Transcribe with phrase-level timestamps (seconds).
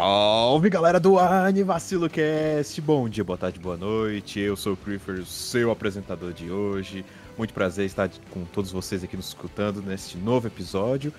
[0.00, 4.38] Salve galera do Anivacilo Cast, bom dia, boa tarde, boa noite.
[4.38, 7.04] Eu sou o Creeper, seu apresentador de hoje.
[7.36, 11.12] Muito prazer estar com todos vocês aqui nos escutando neste novo episódio.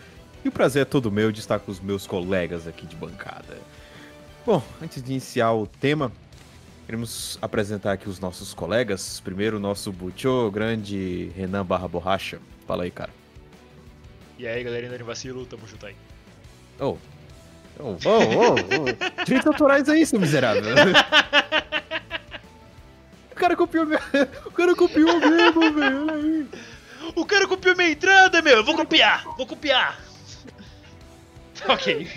[0.46, 3.58] E o prazer é todo meu de estar com os meus colegas aqui de bancada.
[4.46, 6.10] Bom, antes de iniciar o tema,
[6.86, 9.20] queremos apresentar aqui os nossos colegas.
[9.20, 12.40] Primeiro, o nosso Butchô, grande Renan Barra Borracha.
[12.66, 13.12] Fala aí, cara.
[14.38, 15.98] E aí, galerinha do Vacilo, tamo junto aí.
[16.80, 16.96] Oh.
[17.80, 19.24] Oh, oh, oh.
[19.24, 20.64] Direitos autorais aí, seu miserável.
[23.32, 24.00] o cara copiou meu...
[24.46, 26.04] O cara copiou mesmo, velho.
[26.04, 26.46] Olha aí.
[27.16, 28.58] O cara copiou minha entrada, meu!
[28.58, 29.24] Eu vou copiar!
[29.38, 30.00] Vou copiar!
[31.68, 32.08] ok.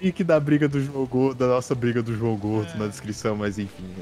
[0.00, 2.76] Link da briga do João Gordo, da nossa briga do João Gordo É.
[2.76, 3.94] na descrição, mas enfim.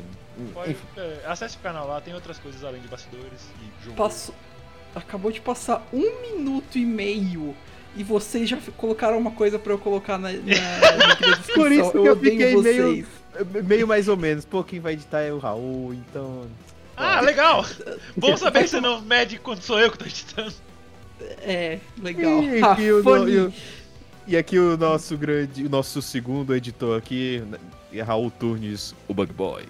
[0.54, 0.86] Pode, Enfim.
[0.96, 3.96] é, acesse o canal lá, tem outras coisas além de bastidores e jogo.
[3.96, 4.34] Passou.
[4.94, 7.54] Acabou de passar um minuto e meio
[7.96, 11.55] e vocês já colocaram uma coisa pra eu colocar na, na, da descrição.
[11.55, 12.77] Por isso que eu odeio fiquei vocês.
[13.52, 14.44] meio, meio mais ou menos.
[14.44, 16.47] Pô, quem vai editar é o Raul, então.
[16.97, 17.64] Ah, legal!
[18.16, 20.55] Bom saber que você não mede quando sou eu que tô editando.
[21.42, 22.42] É, legal.
[22.42, 23.52] E Ah, aqui, o, no- e o-
[24.27, 25.64] e aqui o nosso grande.
[25.64, 27.43] O nosso segundo editor aqui,
[27.93, 29.64] é Raul Turnes, o Bug Boy.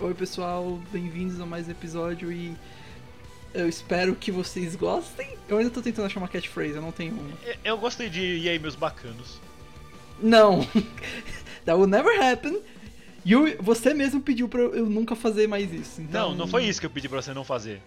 [0.00, 2.54] Oi pessoal, bem-vindos a mais um episódio e
[3.54, 5.36] eu espero que vocês gostem.
[5.48, 7.38] Eu ainda tô tentando achar uma catchphrase, eu não tenho uma.
[7.64, 9.40] Eu- gostei de E aí, meus bacanos.
[10.20, 10.64] Não!
[11.64, 12.60] That will never happen.
[13.24, 16.00] You, você mesmo pediu pra eu nunca fazer mais isso.
[16.00, 16.30] Então...
[16.30, 17.82] Não, não foi isso que eu pedi pra você não fazer.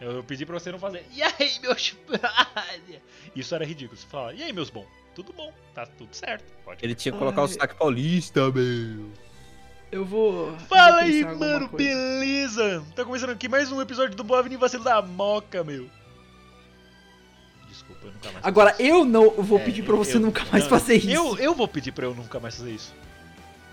[0.00, 1.04] Eu eu pedi pra você não fazer.
[1.12, 1.96] E aí, meus.
[3.34, 3.98] Isso era ridículo.
[3.98, 4.86] Você fala, e aí, meus bom?
[5.14, 6.44] Tudo bom, tá tudo certo.
[6.64, 6.84] Pode.
[6.84, 7.48] Ele tinha que colocar o Ai.
[7.52, 9.10] sotaque paulista, meu.
[9.90, 10.56] Eu vou.
[10.68, 11.76] Fala vou aí, mano, coisa.
[11.76, 12.84] beleza?
[12.94, 15.88] Tá começando aqui mais um episódio do Boa Avenida Vacilo da Moca, meu.
[17.68, 18.44] Desculpa, eu nunca mais.
[18.44, 21.10] Agora eu não vou É, pedir pra você eu- nunca mais não, fazer isso.
[21.10, 22.94] Eu, eu vou pedir pra eu nunca mais fazer isso.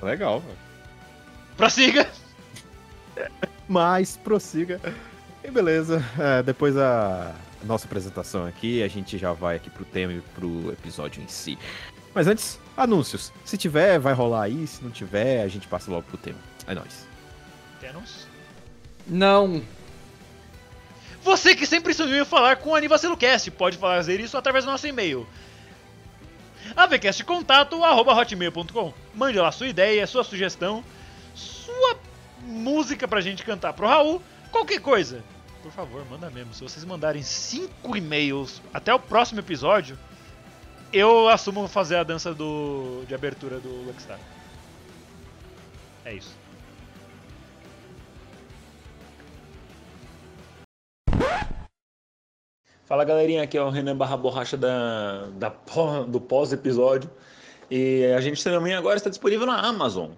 [0.02, 0.58] Legal, velho.
[1.58, 2.10] Prossiga!
[3.68, 4.80] Mas prossiga.
[5.44, 10.14] E beleza, é, depois da nossa apresentação aqui, a gente já vai aqui pro tema
[10.14, 11.58] e pro episódio em si.
[12.14, 13.32] Mas antes, anúncios.
[13.46, 14.68] Se tiver, vai rolar aí.
[14.68, 16.40] Se não tiver, a gente passa logo pro tema.
[16.68, 17.08] É nóis.
[17.80, 18.28] Tenos.
[19.08, 19.62] Não.
[21.24, 24.86] Você que sempre sonhou em falar com o AnivaciloCast, pode fazer isso através do nosso
[24.88, 25.26] e-mail.
[26.76, 30.84] avcastcontato.hotmail.com Mande lá sua ideia, sua sugestão,
[31.34, 31.98] sua
[32.42, 35.24] música pra gente cantar pro Raul, qualquer coisa.
[35.62, 36.54] Por favor, manda mesmo.
[36.54, 39.98] Se vocês mandarem 5 e-mails até o próximo episódio,
[40.94, 44.20] eu assumo fazer a dança do, de abertura do Luckstar.
[46.06, 46.36] É isso.
[52.86, 55.52] Fala galerinha, aqui é o Renan Barra Borracha da, da
[56.08, 57.10] do pós-episódio.
[57.72, 60.12] E a gente também agora está disponível na Amazon.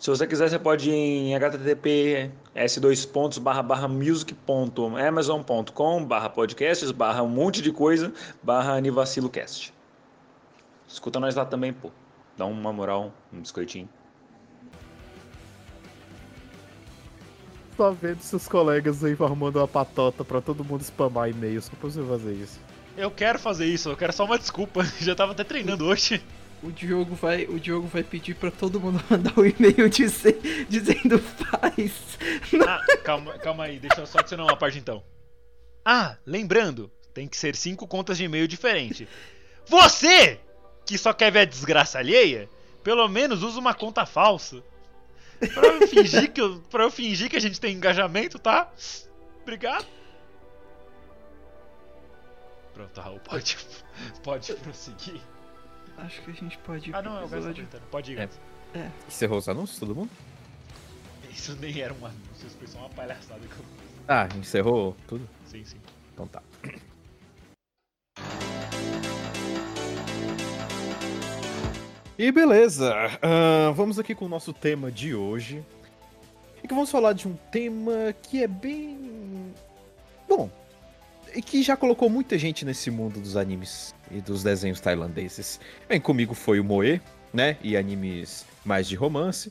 [0.00, 6.90] Se você quiser, você pode ir em http s2 pontos barra barra music.amazon.com barra podcasts
[6.90, 8.12] barra um monte de coisa
[8.42, 9.72] barra anivacilocast.
[10.92, 11.90] Escuta nós lá também, pô.
[12.36, 13.88] Dá uma moral, um biscoitinho.
[17.76, 21.88] Só vendo seus colegas aí formando uma patota pra todo mundo spamar e-mail só pra
[21.90, 22.60] você fazer isso.
[22.96, 24.84] Eu quero fazer isso, eu quero só uma desculpa.
[25.00, 26.22] Já tava até treinando hoje.
[26.62, 30.38] O Diogo vai, o Diogo vai pedir pra todo mundo mandar um e-mail dizer-
[30.68, 32.18] dizendo faz.
[32.68, 35.02] Ah, calma, calma aí, deixa eu só adicionar uma parte então.
[35.84, 39.08] Ah, lembrando, tem que ser cinco contas de e-mail diferentes.
[39.66, 40.38] Você,
[40.86, 42.48] que só quer ver a desgraça alheia,
[42.82, 44.62] pelo menos usa uma conta falsa.
[45.54, 48.70] Pra eu fingir que, eu, pra eu fingir que a gente tem engajamento, tá?
[49.42, 49.86] Obrigado.
[52.74, 53.56] Pronto, Raul, pode,
[54.22, 55.20] pode prosseguir.
[55.98, 57.64] Acho que a gente pode ir Ah, pro não, é o episódio.
[57.64, 57.82] tentando.
[57.90, 58.26] Pode ir, É.
[58.26, 58.38] Gás.
[59.06, 60.10] Encerrou os anúncios, todo mundo?
[61.30, 64.04] Isso nem era um anúncio, isso foi só uma palhaçada que eu fiz.
[64.08, 65.28] Ah, encerrou tudo?
[65.46, 65.76] Sim, sim.
[66.14, 66.42] Então tá.
[72.18, 75.64] E beleza, ahn, vamos aqui com o nosso tema de hoje.
[76.62, 79.52] E que vamos falar de um tema que é bem.
[80.28, 80.50] Bom,
[81.34, 85.58] e que já colocou muita gente nesse mundo dos animes e dos desenhos tailandeses.
[85.88, 87.00] Bem, comigo foi o Moe,
[87.32, 87.56] né?
[87.62, 89.50] E animes mais de romance.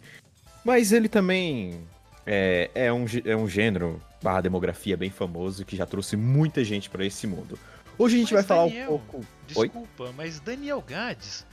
[0.64, 1.82] Mas ele também
[2.26, 6.90] é, é, um, é um gênero barra demografia bem famoso que já trouxe muita gente
[6.92, 7.58] pra esse mundo.
[7.98, 9.26] Hoje a gente Mas, vai falar Daniel, um pouco.
[9.56, 9.68] Oi?
[9.68, 11.46] Desculpa, mas Daniel Gades,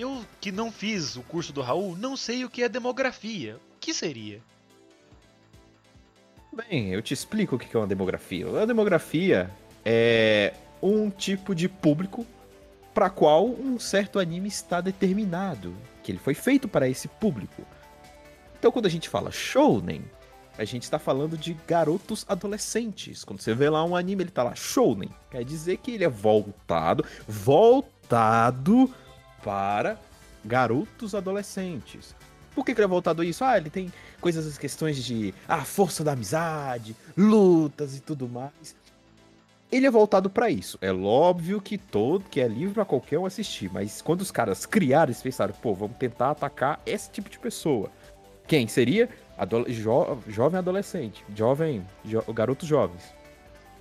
[0.00, 3.56] eu que não fiz o curso do Raul, não sei o que é demografia.
[3.76, 4.40] O que seria?
[6.52, 8.46] Bem, eu te explico o que é uma demografia.
[8.60, 9.50] A demografia
[9.84, 12.26] é um tipo de público
[12.92, 17.62] para qual um certo anime está determinado, que ele foi feito para esse público.
[18.58, 20.02] Então, quando a gente fala shounen,
[20.58, 23.22] a gente está falando de garotos adolescentes.
[23.22, 26.08] Quando você vê lá um anime, ele tá lá shounen, quer dizer que ele é
[26.08, 28.92] voltado, voltado
[29.42, 29.98] para
[30.44, 32.14] garotos adolescentes.
[32.54, 33.44] Por que, que ele é voltado a isso?
[33.44, 38.74] Ah, ele tem coisas, as questões de ah, força da amizade, lutas e tudo mais.
[39.70, 40.76] Ele é voltado pra isso.
[40.80, 44.66] É óbvio que todo que é livre pra qualquer um assistir, mas quando os caras
[44.66, 47.88] criaram, eles pensaram, pô, vamos tentar atacar esse tipo de pessoa.
[48.48, 49.08] Quem seria?
[49.38, 53.14] Adole- jo- jovem adolescente, jovem, jo- garotos jovens.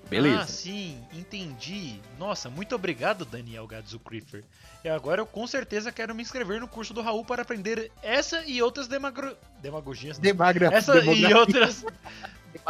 [0.09, 0.41] Beleza.
[0.41, 1.99] Ah, sim, entendi.
[2.17, 3.67] Nossa, muito obrigado, Daniel
[4.03, 4.43] Creeper.
[4.83, 8.43] E agora eu com certeza quero me inscrever no curso do Raul para aprender essa
[8.45, 9.35] e outras demagro...
[9.61, 10.17] demagogias.
[10.17, 10.23] não.
[10.23, 11.37] Demagra- Essa e demografia.
[11.37, 11.85] outras.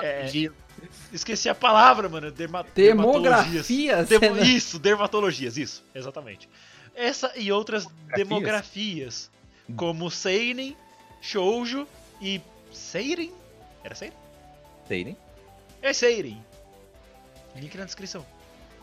[0.02, 0.30] É,
[1.14, 2.30] esqueci a palavra, mano.
[2.32, 2.66] Derma...
[2.76, 3.68] dermatologias.
[3.68, 4.04] Demografia?
[4.04, 4.42] Demo- Senna.
[4.48, 6.50] Isso, dermatologias, isso, exatamente.
[6.96, 9.32] Essa e outras demografias,
[9.78, 10.76] como Seinen,
[11.22, 11.88] Shoujo
[12.22, 12.42] e
[12.74, 13.32] Seiren?
[13.84, 14.18] Era Seiren?
[14.88, 15.16] Sei, né?
[15.82, 16.44] É Seiren.
[17.56, 18.26] Link na descrição.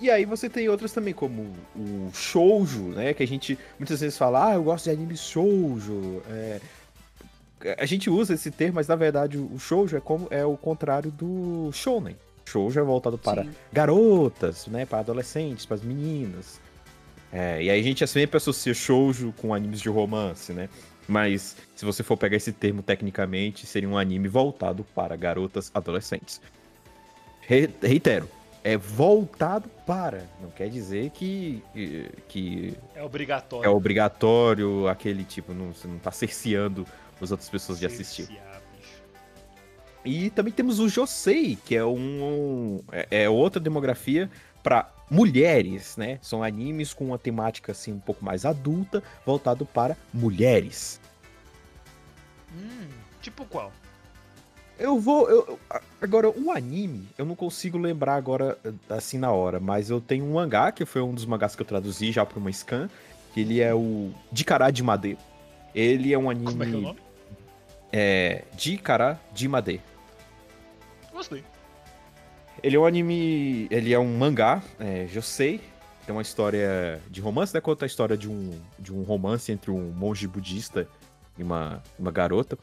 [0.01, 3.15] E aí você tem outras também, como o shoujo, né?
[3.15, 6.23] Que a gente muitas vezes fala, ah, eu gosto de anime shoujo.
[6.29, 6.61] É,
[7.79, 11.11] A gente usa esse termo, mas na verdade o shoujo é, como, é o contrário
[11.11, 12.17] do shounen.
[12.45, 13.51] Shoujo é voltado para Sim.
[13.73, 14.85] garotas, né?
[14.85, 16.61] Para adolescentes, para as meninas.
[17.33, 20.69] É, e aí a gente sempre associa shoujo com animes de romance, né?
[21.09, 26.41] Mas se você for pegar esse termo tecnicamente, seria um anime voltado para garotas adolescentes.
[27.41, 28.29] Re- reitero,
[28.67, 30.27] é voltado para.
[30.41, 31.63] Não quer dizer que,
[32.27, 33.65] que É obrigatório.
[33.65, 36.85] é obrigatório aquele tipo, não, você não tá cerceando
[37.23, 38.27] as outras pessoas de assistir.
[38.27, 39.03] Bicho.
[40.05, 44.29] E também temos o Josei, que é um é, é outra demografia
[44.65, 46.19] para mulheres, né?
[46.21, 51.01] São animes com uma temática assim um pouco mais adulta, voltado para mulheres.
[52.53, 52.89] Hum,
[53.23, 53.73] tipo qual?
[54.79, 55.29] Eu vou.
[55.31, 55.59] eu-
[56.01, 58.59] agora, um anime, eu não consigo lembrar agora
[58.89, 61.67] assim na hora, mas eu tenho um mangá, que foi um dos mangás que eu
[61.67, 62.91] traduzi já para uma scan,
[63.33, 65.17] que ele é o Dikara de Made.
[65.75, 66.47] Ele é um anime.
[66.51, 66.99] Como é que é o nome?
[67.93, 68.43] É.
[68.55, 69.81] Dikara de Made.
[71.13, 71.43] Gostei.
[72.63, 73.67] Ele é um anime.
[73.71, 75.61] Ele é um mangá, é, Josei.
[76.05, 77.61] Tem uma história de romance, né?
[77.61, 80.87] Conta a história de um, de um romance entre um monge budista
[81.37, 82.57] e uma, uma garota.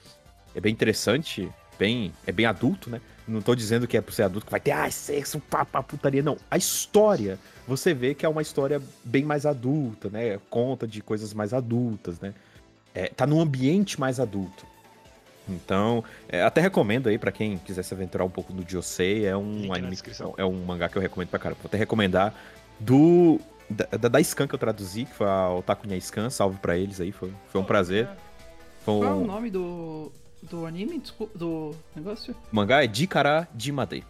[0.56, 3.02] É bem interessante, bem, é bem adulto, né?
[3.28, 5.82] Não tô dizendo que é por ser adulto que vai ter ai, sexo, pá, pá,
[5.82, 6.38] putaria, não.
[6.52, 10.40] A história, você vê que é uma história bem mais adulta, né?
[10.50, 12.34] Conta de coisas mais adultas, né?
[12.94, 14.66] É, tá num ambiente mais adulto.
[15.48, 19.36] Então, é, até recomendo aí pra quem quiser se aventurar um pouco no Josei, é
[19.36, 19.98] um anime,
[20.38, 21.60] é um mangá que eu recomendo pra caramba.
[21.62, 22.34] Vou até recomendar
[22.80, 23.40] do
[23.70, 26.78] da, da, da Scan que eu traduzi, que foi a Otaku Nya Scan, salve pra
[26.78, 28.08] eles aí, foi, foi um prazer.
[28.86, 30.12] Foi Qual é o um, nome do,
[30.50, 31.00] do anime?
[31.00, 32.36] Desculpa, do negócio?
[32.52, 34.04] o mangá é Dikara Jimade.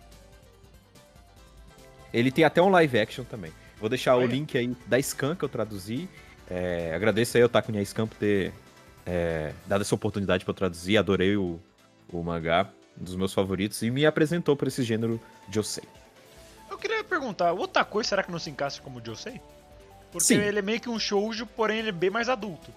[2.13, 3.51] Ele tem até um live action também.
[3.79, 4.27] Vou deixar o Olha.
[4.27, 6.07] link aí da Scan que eu traduzi.
[6.49, 8.53] É, agradeço aí ao Otaku Nya Scan por ter
[9.05, 10.97] é, dado essa oportunidade pra eu traduzir.
[10.97, 11.59] Adorei o,
[12.11, 15.83] o mangá, um dos meus favoritos, e me apresentou pra esse gênero Josei.
[16.69, 19.41] Eu queria perguntar, o Otakoi será que não se encaixa como o Josei?
[20.11, 20.35] Porque Sim.
[20.35, 22.71] ele é meio que um shoujo, porém ele é bem mais adulto.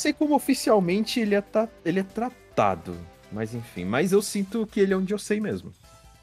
[0.00, 2.96] Não sei como oficialmente ele é, ta- ele é tratado,
[3.30, 3.84] mas enfim.
[3.84, 5.74] Mas eu sinto que ele é um Josei mesmo.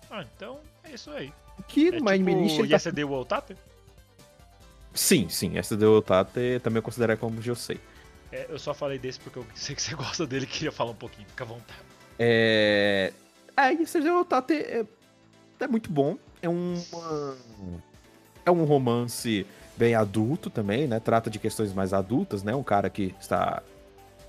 [0.09, 1.31] Ah, então é isso aí.
[1.67, 2.73] Que É List tipo ele tá...
[2.73, 3.55] Yesterday o Otape?
[4.95, 7.79] Sim, sim, essa do Tate também eu considero como Josei.
[8.31, 10.89] É, eu só falei desse porque eu sei que você gosta dele e queria falar
[10.89, 11.79] um pouquinho, fica à vontade.
[12.17, 13.13] É.
[13.55, 14.85] É, esse do Tate é...
[15.59, 16.17] é muito bom.
[16.41, 16.73] É um.
[18.43, 19.45] É um romance
[19.77, 20.99] bem adulto também, né?
[20.99, 22.53] Trata de questões mais adultas, né?
[22.55, 23.61] Um cara que está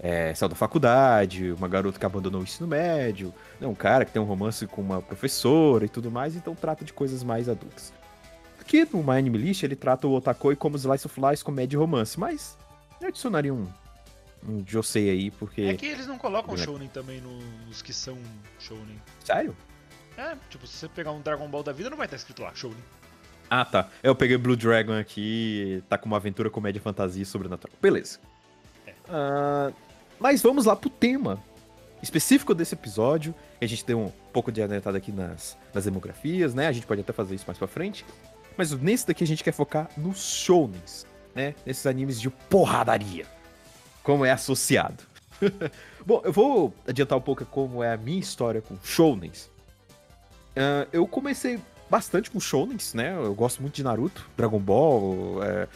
[0.00, 4.12] é, saiu da faculdade, uma garota que abandonou o ensino médio, né, um cara que
[4.12, 7.92] tem um romance com uma professora e tudo mais, então trata de coisas mais adultas.
[8.60, 11.80] Aqui no My Anime List ele trata o Otakoi como Slice of Life, comédia e
[11.80, 12.56] romance, mas
[13.00, 13.66] eu adicionaria um,
[14.48, 15.62] um Josei aí, porque...
[15.62, 18.16] É que eles não colocam Bem- shounen também no- nos que são
[18.60, 19.00] shounen.
[19.24, 19.56] Sério?
[20.16, 22.52] É, tipo, se você pegar um Dragon Ball da vida, não vai estar escrito lá,
[22.54, 22.78] shounen.
[23.50, 23.88] Ah, tá.
[24.02, 27.74] Eu peguei Blue Dragon aqui, tá com uma aventura, comédia, fantasia e sobrenatural.
[27.80, 28.18] Beleza.
[29.08, 29.72] Ah,
[30.18, 31.42] mas vamos lá pro tema
[32.02, 33.34] específico desse episódio.
[33.60, 36.66] A gente deu um pouco de adiantada aqui nas, nas demografias, né?
[36.66, 38.04] A gente pode até fazer isso mais pra frente.
[38.56, 41.54] Mas nesse daqui a gente quer focar nos shounens, né?
[41.64, 43.26] Nesses animes de porradaria.
[44.02, 45.04] Como é associado.
[46.04, 49.50] Bom, eu vou adiantar um pouco como é a minha história com shounens.
[50.56, 53.14] Ah, eu comecei bastante com shounens, né?
[53.16, 55.42] Eu gosto muito de Naruto, Dragon Ball.
[55.42, 55.68] é,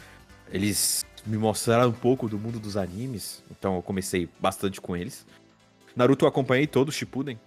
[0.51, 5.25] eles me mostraram um pouco do mundo dos animes, então eu comecei bastante com eles.
[5.95, 7.39] Naruto eu acompanhei todo Shippuden.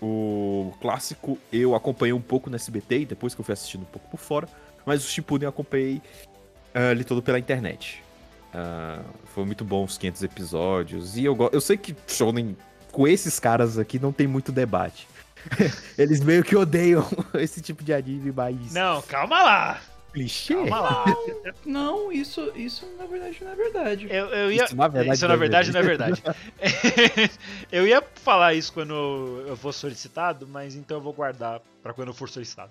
[0.00, 3.86] O clássico eu acompanhei um pouco no SBT e depois que eu fui assistindo um
[3.86, 4.48] pouco por fora.
[4.84, 6.02] Mas o Shippuden eu acompanhei
[6.74, 8.02] ah, ele todo pela internet.
[8.52, 11.16] Ah, foi muito bom os 500 episódios.
[11.16, 12.56] E eu, eu sei que Shonen
[12.90, 15.08] com esses caras aqui não tem muito debate.
[15.98, 19.80] Eles meio que odeiam esse tipo de anime mais Não, calma lá!
[20.12, 20.54] clichê.
[20.54, 21.04] Calma lá.
[21.64, 24.06] Não, isso, isso na verdade não é verdade.
[24.10, 24.64] Eu, eu ia...
[24.64, 26.22] Isso, na verdade, isso na não é verdade não é verdade.
[27.72, 28.92] eu ia falar isso quando
[29.46, 32.70] eu for solicitado, mas então eu vou guardar pra quando eu for solicitado.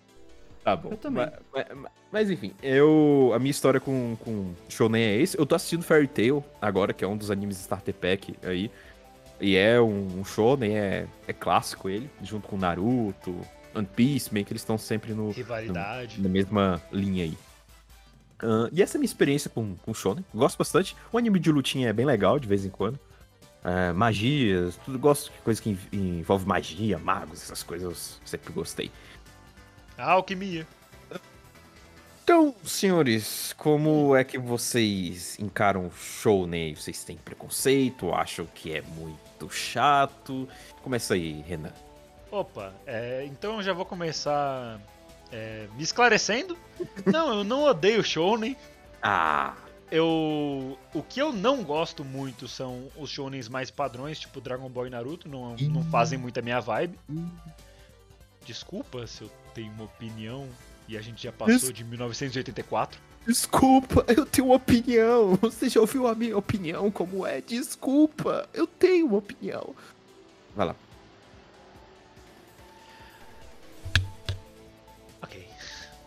[0.64, 0.92] Tá bom.
[0.92, 1.32] Eu também.
[1.52, 3.32] Mas, mas- mas, enfim, eu.
[3.34, 5.36] A minha história com, com Shonen é esse.
[5.40, 8.70] Eu tô assistindo Fairy Tail agora, que é um dos animes Starter Pack aí.
[9.42, 13.36] E é um, um Shonen, é, é clássico ele, junto com Naruto,
[13.74, 16.22] One Piece, meio que eles estão sempre no, Rivalidade.
[16.22, 17.38] na mesma linha aí.
[18.44, 20.24] Ahn, e essa é a minha experiência com, com Shonen.
[20.34, 20.96] Gosto bastante.
[21.12, 23.00] O anime de lutinha é bem legal de vez em quando.
[23.64, 28.52] É, magias, tudo gosto de coisa que env- envolve magia, magos, essas coisas eu sempre
[28.54, 28.92] gostei.
[29.98, 30.68] A alquimia.
[32.34, 36.74] Então, senhores, como é que vocês encaram o Shonen?
[36.74, 38.14] Vocês têm preconceito?
[38.14, 40.48] Acham que é muito chato?
[40.82, 41.74] Começa aí, Renan.
[42.32, 44.80] Opa, é, então eu já vou começar
[45.30, 46.58] é, me esclarecendo.
[47.06, 48.56] Não, eu não odeio shounen.
[49.04, 49.54] Ah,
[49.92, 54.88] Eu, o que eu não gosto muito são os shounens mais padrões, tipo Dragon Ball
[54.88, 56.98] e Naruto, não, não fazem muito a minha vibe.
[58.46, 60.48] Desculpa se eu tenho uma opinião
[60.92, 63.00] e a gente já passou de 1984.
[63.26, 65.36] desculpa, eu tenho uma opinião.
[65.42, 67.40] Você já ouviu a minha opinião como é?
[67.42, 69.74] Desculpa, eu tenho uma opinião.
[70.56, 70.76] Vai lá.
[75.22, 75.48] Ok.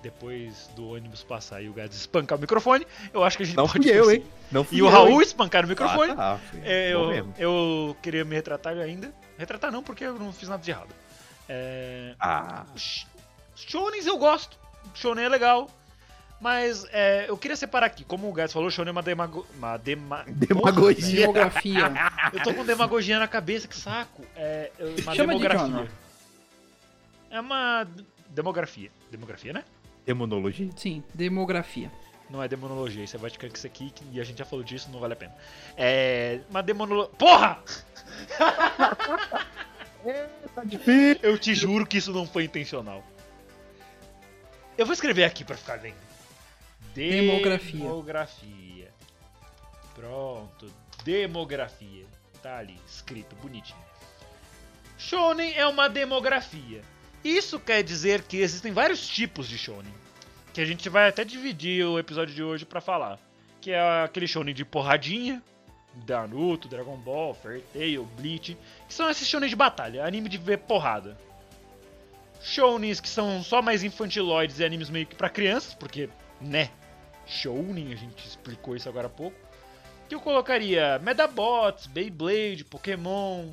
[0.02, 3.56] Depois do ônibus passar e o Gads espancar o microfone, eu acho que a gente
[3.56, 4.24] Não pode fui eu, hein?
[4.52, 5.22] Não fui E o eu, Raul hein?
[5.22, 6.12] espancar o microfone.
[6.12, 7.34] Ah, tá, É, eu, mesmo.
[7.38, 9.14] eu queria me retratar ainda.
[9.38, 10.94] Retratar não, porque eu não fiz nada de errado.
[11.48, 13.06] É, Ah, Sh-
[13.54, 14.58] Shonens eu gosto.
[14.94, 15.70] Shonen é legal.
[16.40, 18.04] Mas é, eu queria separar aqui.
[18.04, 19.46] Como o Gads falou, Shonen é uma, demago...
[19.56, 20.24] uma dema...
[20.28, 21.26] Demagogia.
[22.32, 24.22] Eu tô com demagogia na cabeça, que saco.
[24.36, 25.66] É é uma Chama de demografia.
[25.66, 25.90] genre.
[27.30, 27.86] É uma
[28.28, 28.90] demografia.
[29.10, 29.64] Demografia, né?
[30.04, 30.70] demonologia?
[30.76, 31.90] Sim, demografia.
[32.28, 34.88] Não é demonologia, isso é Vatican que isso aqui, e a gente já falou disso,
[34.92, 35.34] não vale a pena.
[35.76, 36.40] É.
[36.50, 37.14] Uma demonologia.
[37.16, 37.58] Porra!
[40.54, 41.18] Tá difícil.
[41.22, 43.02] Eu te juro que isso não foi intencional.
[44.76, 45.96] Eu vou escrever aqui pra ficar lendo.
[46.94, 47.80] Demografia.
[47.80, 48.90] Demografia.
[49.94, 50.72] Pronto.
[51.04, 52.06] Demografia.
[52.42, 53.78] Tá ali, escrito, bonitinho.
[54.98, 56.82] Shonen é uma demografia.
[57.22, 59.92] Isso quer dizer que existem vários tipos de shonen.
[60.52, 63.18] Que a gente vai até dividir o episódio de hoje pra falar.
[63.60, 65.42] Que é aquele shonen de porradinha.
[66.06, 68.56] Naruto, Dragon Ball, Fairy Tail, Bleach.
[68.88, 71.16] Que são esses shonen de batalha, anime de ver porrada.
[72.44, 76.70] Shounens que são só mais infantiloides e animes meio que pra crianças, porque, né?
[77.26, 79.34] Shounen, a gente explicou isso agora há pouco.
[80.06, 83.48] Que eu colocaria Medabots, Beyblade, Pokémon,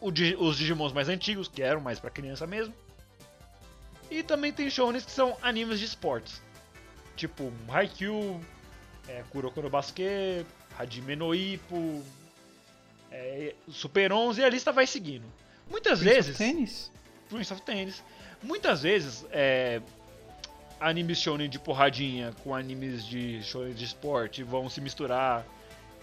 [0.00, 2.72] os Digimons mais antigos, que eram mais pra criança mesmo.
[4.08, 6.40] E também tem shounens que são animes de esportes.
[7.16, 8.40] Tipo Haikyuu,
[9.08, 10.46] é, Kuroko no Basket,
[10.78, 12.04] Hajime no Ippo,
[13.10, 15.26] é, Super 11 e a lista vai seguindo.
[15.68, 16.38] Muitas Prince vezes...
[16.38, 16.92] Tennis?
[17.30, 18.02] Prince of Tennis.
[18.42, 19.80] Muitas vezes, é,
[20.80, 25.46] animes shonen de porradinha com animes de shonen de esporte vão se misturar,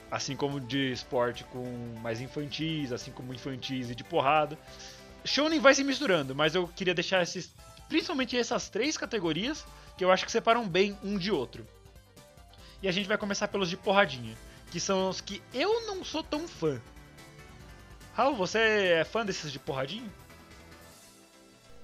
[0.09, 1.65] assim como de esporte com
[2.01, 4.57] mais infantis, assim como infantis e de porrada.
[5.25, 7.53] Shonen vai se misturando, mas eu queria deixar esses,
[7.89, 9.65] principalmente essas três categorias
[9.97, 11.67] que eu acho que separam bem um de outro.
[12.81, 14.37] E a gente vai começar pelos de porradinha,
[14.71, 16.79] que são os que eu não sou tão fã.
[18.13, 18.59] Raul, você
[18.99, 20.09] é fã desses de porradinho?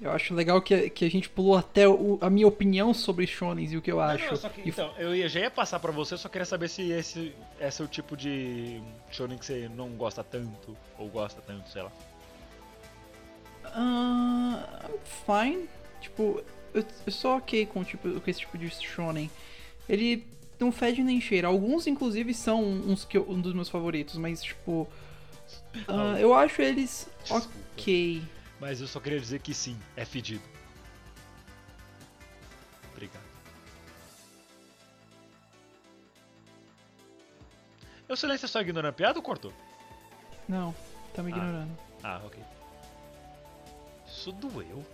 [0.04, 3.72] Eu acho legal que, que a gente pulou até o- a minha opinião sobre shonens
[3.72, 4.26] e o que eu Não, acho.
[4.44, 7.34] não, que- então, eu ia- já ia passar pra você, só queria saber se esse,
[7.58, 11.84] esse é o tipo de shonen que você não gosta tanto, ou gosta tanto, sei
[11.84, 11.92] lá.
[13.66, 14.90] Ah,
[15.26, 15.68] fine.
[16.02, 16.44] Tipo,
[16.74, 19.32] eu, eu sou ok com, tipo, com esse tipo de shonen.
[19.88, 20.26] Ele
[20.60, 21.48] não fede nem cheira.
[21.48, 24.86] Alguns, inclusive, são uns que eu- um dos meus favoritos, mas, tipo.
[25.88, 27.48] ah, eu acho eles Desculpa.
[28.64, 30.42] Mas eu só queria dizer que sim, é fedido.
[32.94, 33.22] Obrigado.
[38.08, 39.52] O silêncio é só ignorando a piada ou cortou?
[40.48, 40.74] Não,
[41.14, 41.36] tá me Ah.
[41.36, 41.78] ignorando.
[42.02, 42.42] Ah, ok.
[44.08, 44.86] Isso doeu.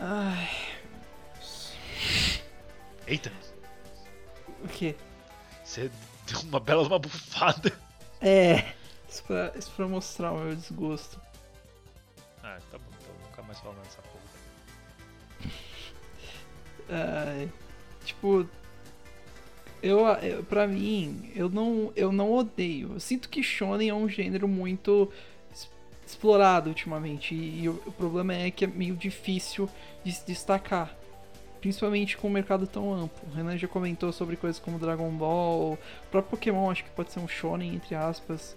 [0.00, 0.48] Ai,
[3.06, 3.30] Eita,
[4.64, 4.96] o quê?
[5.62, 5.90] você
[6.26, 7.70] deu uma bela uma bufada.
[8.22, 8.77] É.
[9.18, 11.20] Isso pra, isso pra mostrar o meu desgosto.
[12.40, 15.50] Ah, tá bom, então nunca mais falo nessa porra.
[17.26, 17.50] Ai,
[18.04, 18.48] tipo,
[19.82, 22.92] eu, eu para mim, eu não, eu não odeio.
[22.92, 25.10] Eu sinto que shonen é um gênero muito
[26.06, 29.68] explorado ultimamente e, o, o problema é que é meio difícil
[30.04, 30.96] de se destacar,
[31.60, 33.28] principalmente com um mercado tão amplo.
[33.28, 37.10] O Renan já comentou sobre coisas como Dragon Ball, o próprio Pokémon acho que pode
[37.10, 38.56] ser um shonen entre aspas.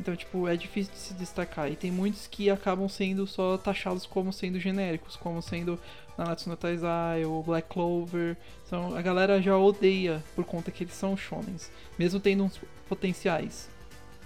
[0.00, 1.70] Então, tipo, é difícil de se destacar.
[1.70, 5.78] E tem muitos que acabam sendo só taxados como sendo genéricos, como sendo
[6.18, 8.36] Nanatsu no Taizai, ou Black Clover.
[8.66, 13.68] Então a galera já odeia por conta que eles são shonens, mesmo tendo uns potenciais.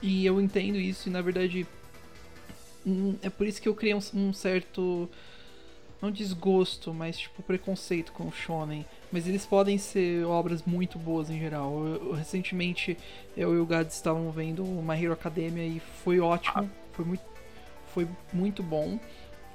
[0.01, 1.67] E eu entendo isso e na verdade
[2.85, 5.09] hum, é por isso que eu criei um, um certo
[6.03, 8.85] não desgosto, mas tipo preconceito com o shonen.
[9.13, 11.73] Mas eles podem ser obras muito boas em geral.
[11.87, 12.99] Eu- eu- recentemente
[13.37, 17.23] eu e o Gads estavam vendo My Hero Academia e foi ótimo, foi muito,
[17.95, 18.99] foi muito bom.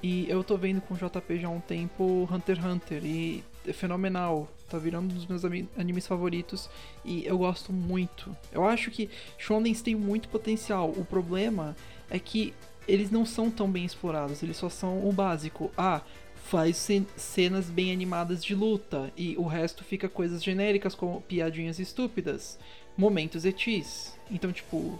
[0.02, 3.44] E eu tô vendo com o JP já há um tempo Hunter x Hunter e
[3.66, 4.48] é fenomenal.
[4.70, 5.42] Tá virando um dos meus
[5.78, 6.68] animes favoritos
[7.04, 8.36] e eu gosto muito.
[8.52, 10.90] Eu acho que shonens têm muito potencial.
[10.90, 11.74] O problema
[12.10, 12.54] é que
[12.86, 15.70] eles não são tão bem explorados, eles só são o básico.
[15.76, 16.00] Ah,
[16.50, 21.78] faz cen- cenas bem animadas de luta e o resto fica coisas genéricas como piadinhas
[21.78, 22.58] estúpidas,
[22.96, 24.18] momentos etis.
[24.30, 24.98] Então, tipo,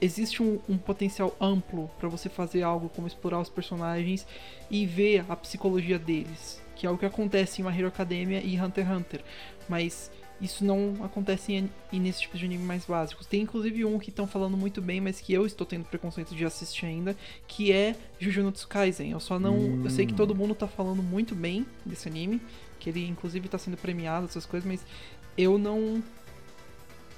[0.00, 4.26] existe um, um potencial amplo pra você fazer algo como explorar os personagens
[4.68, 8.60] e ver a psicologia deles, que é o que acontece em My Hero Academia e
[8.60, 9.20] Hunter x Hunter.
[9.68, 13.26] Mas isso não acontece em, em nesse tipo de anime mais básicos.
[13.26, 16.44] Tem inclusive um que estão falando muito bem, mas que eu estou tendo preconceito de
[16.44, 19.10] assistir ainda, que é Jujutsu Kaisen.
[19.10, 22.40] Eu só não, eu sei que todo mundo tá falando muito bem desse anime,
[22.78, 24.84] que ele inclusive tá sendo premiado essas coisas, mas
[25.36, 26.02] eu não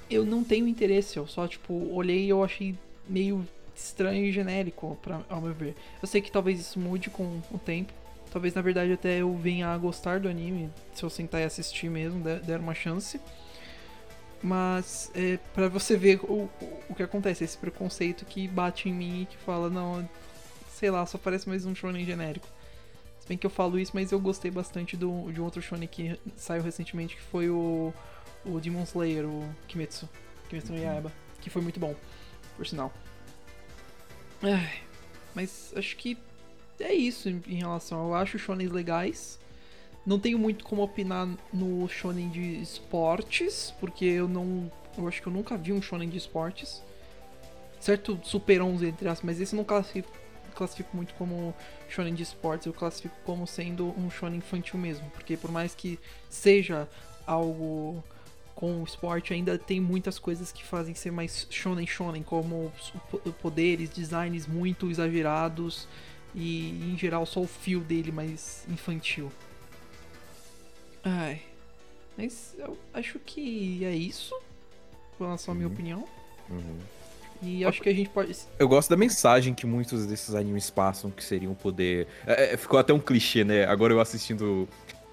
[0.09, 2.75] eu não tenho interesse, eu só tipo olhei e eu achei
[3.07, 5.75] meio estranho e genérico, pra, ao meu ver.
[6.01, 7.93] Eu sei que talvez isso mude com o tempo.
[8.31, 11.89] Talvez na verdade até eu venha a gostar do anime, se eu sentar e assistir
[11.89, 13.19] mesmo, der, der uma chance.
[14.41, 16.49] Mas é para você ver o,
[16.89, 20.09] o, que acontece, esse preconceito que bate em mim e que fala, não,
[20.69, 22.47] sei lá, só parece mais um shonen genérico.
[23.19, 25.87] Se bem que eu falo isso, mas eu gostei bastante do, de um outro shonen
[25.87, 27.93] que saiu recentemente, que foi o,
[28.45, 30.09] o Demon Slayer, o Kimetsu.
[30.49, 31.95] Kimetsu no Yaiba, que foi muito bom,
[32.55, 32.91] por sinal.
[34.41, 34.81] Ai,
[35.35, 36.17] mas acho que
[36.81, 38.07] é isso em, relação.
[38.07, 39.39] Eu acho shonens legais.
[40.05, 44.71] Não tenho muito como opinar no shonen de esportes, porque eu não.
[44.97, 46.83] Eu acho que eu nunca vi um shonen de esportes.
[47.79, 50.11] Certo, Super 11 entre aspas, mas esse eu não classifico,
[50.55, 51.53] classifico muito como
[51.89, 55.99] shonen de esportes, eu classifico como sendo um shonen infantil mesmo, porque por mais que
[56.29, 56.87] seja
[57.25, 58.03] algo
[58.53, 62.71] com esporte, ainda tem muitas coisas que fazem ser mais shonen shonen, como
[63.41, 65.87] poderes, designs muito exagerados
[66.35, 69.31] e em geral só o fio dele mais infantil.
[71.03, 71.41] Ai,
[72.17, 74.35] mas eu acho que é isso
[75.17, 75.73] com relação à minha Uhum.
[75.73, 76.07] opinião.
[76.49, 76.77] Uhum.
[77.43, 78.35] E acho que a gente pode.
[78.59, 82.07] Eu gosto da mensagem que muitos desses animes passam, que seriam poder.
[82.27, 83.65] É, é, ficou até um clichê, né?
[83.65, 84.69] Agora eu assistindo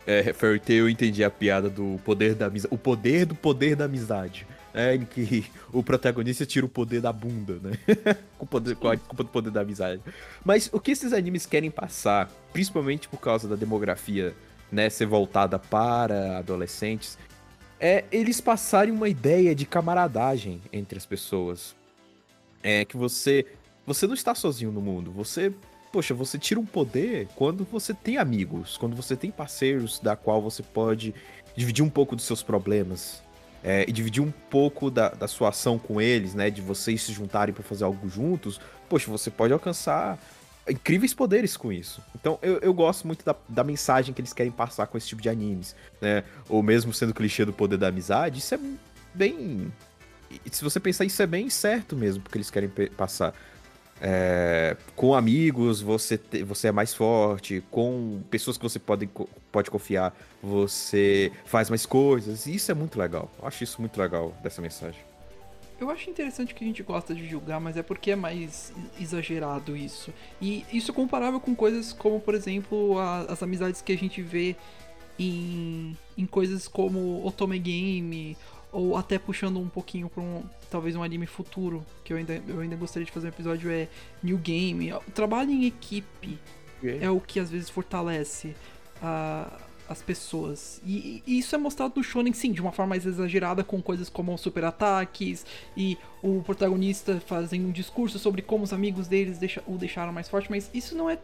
[0.06, 2.74] é, Fairy Tail, eu entendi a piada do poder da amizade.
[2.74, 4.46] O poder do poder da amizade.
[4.78, 7.72] É, em que o protagonista tira o poder da bunda, né?
[8.38, 10.00] com, o poder, com a culpa do poder da amizade.
[10.44, 14.36] Mas o que esses animes querem passar, principalmente por causa da demografia,
[14.70, 17.18] né, ser voltada para adolescentes,
[17.80, 21.74] é eles passarem uma ideia de camaradagem entre as pessoas
[22.62, 23.46] é que você
[23.84, 25.10] você não está sozinho no mundo.
[25.12, 25.52] Você,
[25.90, 30.42] poxa, você tira um poder quando você tem amigos, quando você tem parceiros da qual
[30.42, 31.14] você pode
[31.56, 33.22] dividir um pouco dos seus problemas.
[33.62, 36.50] É, e dividir um pouco da, da sua ação com eles, né?
[36.50, 40.18] De vocês se juntarem para fazer algo juntos, poxa, você pode alcançar
[40.68, 42.02] incríveis poderes com isso.
[42.14, 45.22] Então eu, eu gosto muito da, da mensagem que eles querem passar com esse tipo
[45.22, 46.24] de animes, né?
[46.48, 48.58] Ou mesmo sendo clichê do poder da amizade, isso é
[49.14, 49.72] bem.
[50.50, 53.34] Se você pensar, isso é bem certo mesmo, porque eles querem passar.
[54.00, 59.08] É, com amigos você, te, você é mais forte, com pessoas que você pode,
[59.50, 62.46] pode confiar, você faz mais coisas.
[62.46, 63.30] E isso é muito legal.
[63.40, 65.00] Eu acho isso muito legal dessa mensagem.
[65.80, 69.76] Eu acho interessante que a gente gosta de julgar, mas é porque é mais exagerado
[69.76, 70.12] isso.
[70.42, 74.20] E isso é comparável com coisas como, por exemplo, a, as amizades que a gente
[74.20, 74.56] vê
[75.16, 78.36] em, em coisas como Otome Game,
[78.72, 82.60] ou até puxando um pouquinho para um, talvez um anime futuro, que eu ainda, eu
[82.60, 83.88] ainda gostaria de fazer um episódio, é
[84.22, 84.92] New Game.
[84.92, 86.38] O trabalho em equipe
[86.78, 86.98] okay.
[87.00, 88.54] é o que às vezes fortalece
[89.02, 90.80] a as pessoas.
[90.84, 94.08] E, e, isso é mostrado no shonen, sim, de uma forma mais exagerada, com coisas
[94.08, 99.62] como super ataques e o protagonista fazendo um discurso sobre como os amigos deles deixa,
[99.66, 101.18] o deixaram mais forte, mas isso não é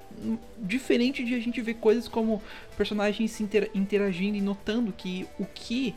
[0.58, 2.42] diferente de a gente ver coisas como
[2.76, 5.94] personagens se inter, interagindo e notando que o que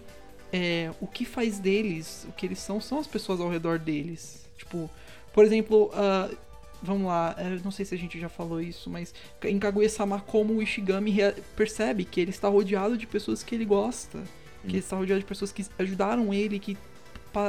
[0.52, 4.46] é, o que faz deles, o que eles são, são as pessoas ao redor deles.
[4.58, 4.90] Tipo,
[5.34, 6.36] por exemplo, uh,
[6.82, 10.54] Vamos lá, eu não sei se a gente já falou isso, mas em Kaguya-sama, como
[10.54, 11.16] o Ishigami
[11.56, 14.22] percebe que ele está rodeado de pessoas que ele gosta,
[14.62, 16.78] que ele está rodeado de pessoas que ajudaram ele, que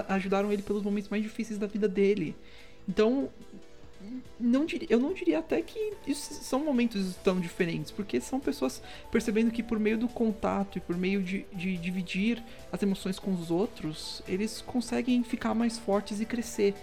[0.08, 2.34] ajudaram ele pelos momentos mais difíceis da vida dele.
[2.88, 3.28] Então,
[4.38, 9.62] não eu não diria até que são momentos tão diferentes, porque são pessoas percebendo que
[9.62, 12.42] por meio do contato e por meio de, de dividir
[12.72, 16.74] as emoções com os outros, eles conseguem ficar mais fortes e crescer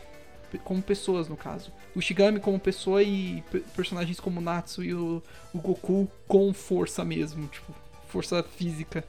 [0.64, 1.72] como pessoas, no caso.
[1.96, 3.44] O Shigami como pessoa e
[3.76, 5.22] personagens como o Natsu e o,
[5.54, 7.74] o Goku com força mesmo, tipo,
[8.08, 9.04] força física.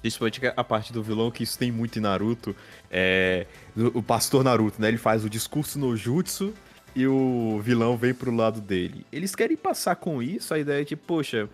[0.00, 2.56] Principalmente a parte do vilão, que isso tem muito em Naruto,
[2.90, 3.46] é
[3.94, 4.88] o pastor Naruto, né?
[4.88, 6.54] Ele faz o discurso no jutsu
[6.94, 9.04] e o vilão vem pro lado dele.
[9.12, 11.48] Eles querem passar com isso a ideia de, poxa,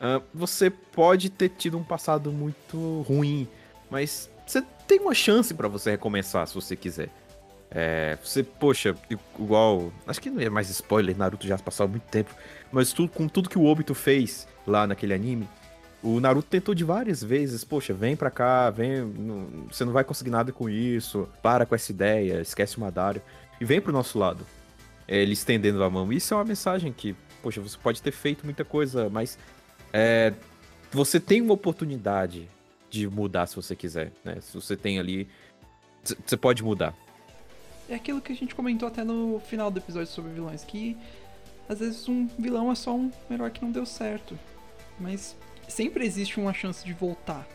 [0.00, 3.46] uh, você pode ter tido um passado muito ruim,
[3.90, 7.10] mas você tem uma chance para você recomeçar se você quiser.
[7.74, 8.94] É, você, poxa,
[9.38, 9.90] igual.
[10.06, 12.34] Acho que não é mais spoiler, Naruto já passou muito tempo.
[12.70, 15.48] Mas com tudo que o Obito fez lá naquele anime,
[16.02, 19.00] o Naruto tentou de várias vezes, poxa, vem pra cá, vem.
[19.00, 23.22] Não, você não vai conseguir nada com isso, para com essa ideia, esquece o Madário.
[23.60, 24.46] E vem pro nosso lado.
[25.06, 26.12] Ele estendendo a mão.
[26.12, 29.38] Isso é uma mensagem que, poxa, você pode ter feito muita coisa, mas
[29.92, 30.32] é,
[30.90, 32.48] você tem uma oportunidade
[32.90, 34.38] de mudar se você quiser, né?
[34.40, 35.28] Se você tem ali.
[36.26, 36.94] Você pode mudar
[37.92, 40.96] é aquilo que a gente comentou até no final do episódio sobre vilões, que
[41.68, 44.38] às vezes um vilão é só um herói que não deu certo.
[44.98, 45.36] Mas
[45.68, 47.46] sempre existe uma chance de voltar.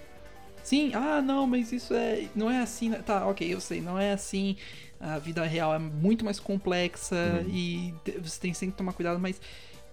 [0.63, 2.28] Sim, ah não, mas isso é.
[2.36, 2.89] Não é assim.
[2.89, 3.02] Né?
[3.06, 4.58] Tá, ok, eu sei, não é assim.
[5.00, 7.50] A vida real é muito mais complexa uhum.
[7.50, 9.39] e você tem sempre que tomar cuidado, mas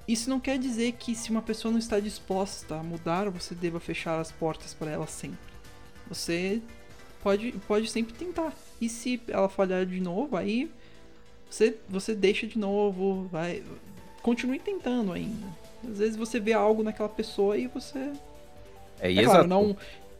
[0.09, 3.79] isso não quer dizer que se uma pessoa não está disposta a mudar, você deva
[3.81, 5.39] fechar as portas para ela sempre.
[6.09, 6.61] Você
[7.23, 8.53] pode, pode sempre tentar.
[8.81, 10.71] E se ela falhar de novo, aí
[11.49, 13.63] você, você deixa de novo, vai.
[14.23, 15.47] Continue tentando ainda.
[15.91, 18.13] Às vezes você vê algo naquela pessoa e você.
[19.01, 19.77] É, e é claro, não.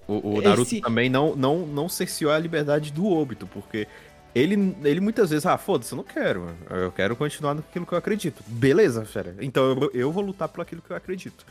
[0.07, 0.81] O, o Naruto esse...
[0.81, 3.89] também não, não, não cerceou a liberdade do óbito, porque
[4.35, 6.49] ele, ele muitas vezes, ah, foda-se, eu não quero.
[6.69, 8.43] Eu quero continuar naquilo que eu acredito.
[8.47, 9.35] Beleza, fera.
[9.41, 11.47] Então eu, eu vou lutar por aquilo que eu acredito.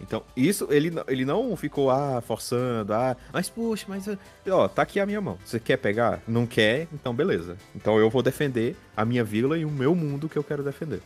[0.00, 4.08] Então, isso, ele, ele não ficou, ah, forçando, ah, mas poxa, mas,
[4.48, 5.38] ó, tá aqui a minha mão.
[5.44, 6.20] Você quer pegar?
[6.26, 6.88] Não quer?
[6.92, 7.56] Então, beleza.
[7.74, 11.00] Então eu vou defender a minha vila e o meu mundo que eu quero defender.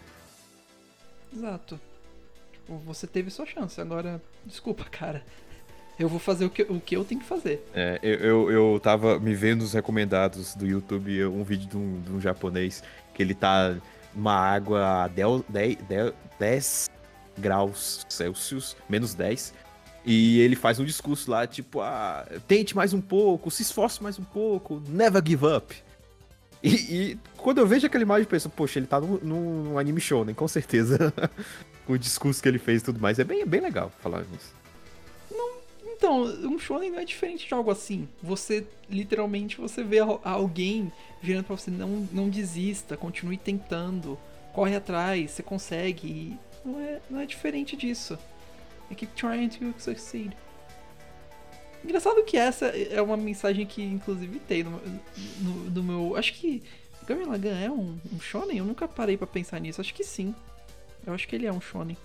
[1.34, 1.78] Exato.
[2.84, 5.22] Você teve sua chance, agora, desculpa, cara.
[5.98, 7.66] Eu vou fazer o que, o que eu tenho que fazer.
[7.72, 12.00] É, eu, eu, eu tava me vendo nos recomendados do YouTube um vídeo de um,
[12.02, 12.82] de um japonês
[13.14, 13.74] que ele tá
[14.14, 15.42] numa água a 10,
[16.38, 16.90] 10
[17.38, 19.54] graus Celsius, menos 10.
[20.04, 24.18] E ele faz um discurso lá, tipo, ah, tente mais um pouco, se esforce mais
[24.18, 25.74] um pouco, never give up.
[26.62, 30.00] E, e quando eu vejo aquela imagem, eu penso, poxa, ele tá num, num anime
[30.00, 30.32] show, né?
[30.32, 31.12] Com certeza.
[31.88, 33.18] o discurso que ele fez e tudo mais.
[33.18, 34.54] É bem, bem legal falar nisso.
[35.30, 35.50] Não,
[35.86, 38.08] então, um shonen não é diferente de algo assim.
[38.22, 44.18] Você, literalmente, você vê alguém virando pra você, não, não desista, continue tentando,
[44.52, 48.18] corre atrás, você consegue não é, não é diferente disso.
[48.90, 50.36] I keep trying to succeed.
[51.84, 54.80] Engraçado que essa é uma mensagem que, inclusive, tem no,
[55.40, 56.16] no, no meu.
[56.16, 56.62] Acho que.
[57.06, 58.58] Gurren Lagann é um, um shonen?
[58.58, 59.80] Eu nunca parei para pensar nisso.
[59.80, 60.34] Acho que sim.
[61.06, 61.96] Eu acho que ele é um shonen.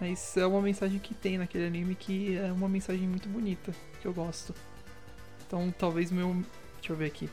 [0.00, 4.06] Mas é uma mensagem que tem naquele anime que é uma mensagem muito bonita, que
[4.06, 4.54] eu gosto.
[5.46, 6.34] Então talvez meu.
[6.78, 7.30] Deixa eu ver aqui.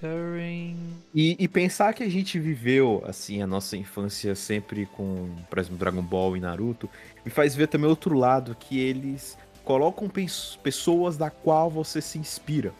[0.00, 0.76] Gurren.
[1.14, 5.78] E, e pensar que a gente viveu, assim, a nossa infância sempre com, por exemplo,
[5.78, 6.90] Dragon Ball e Naruto,
[7.24, 12.18] me faz ver também outro lado, que eles colocam pes- pessoas da qual você se
[12.18, 12.72] inspira.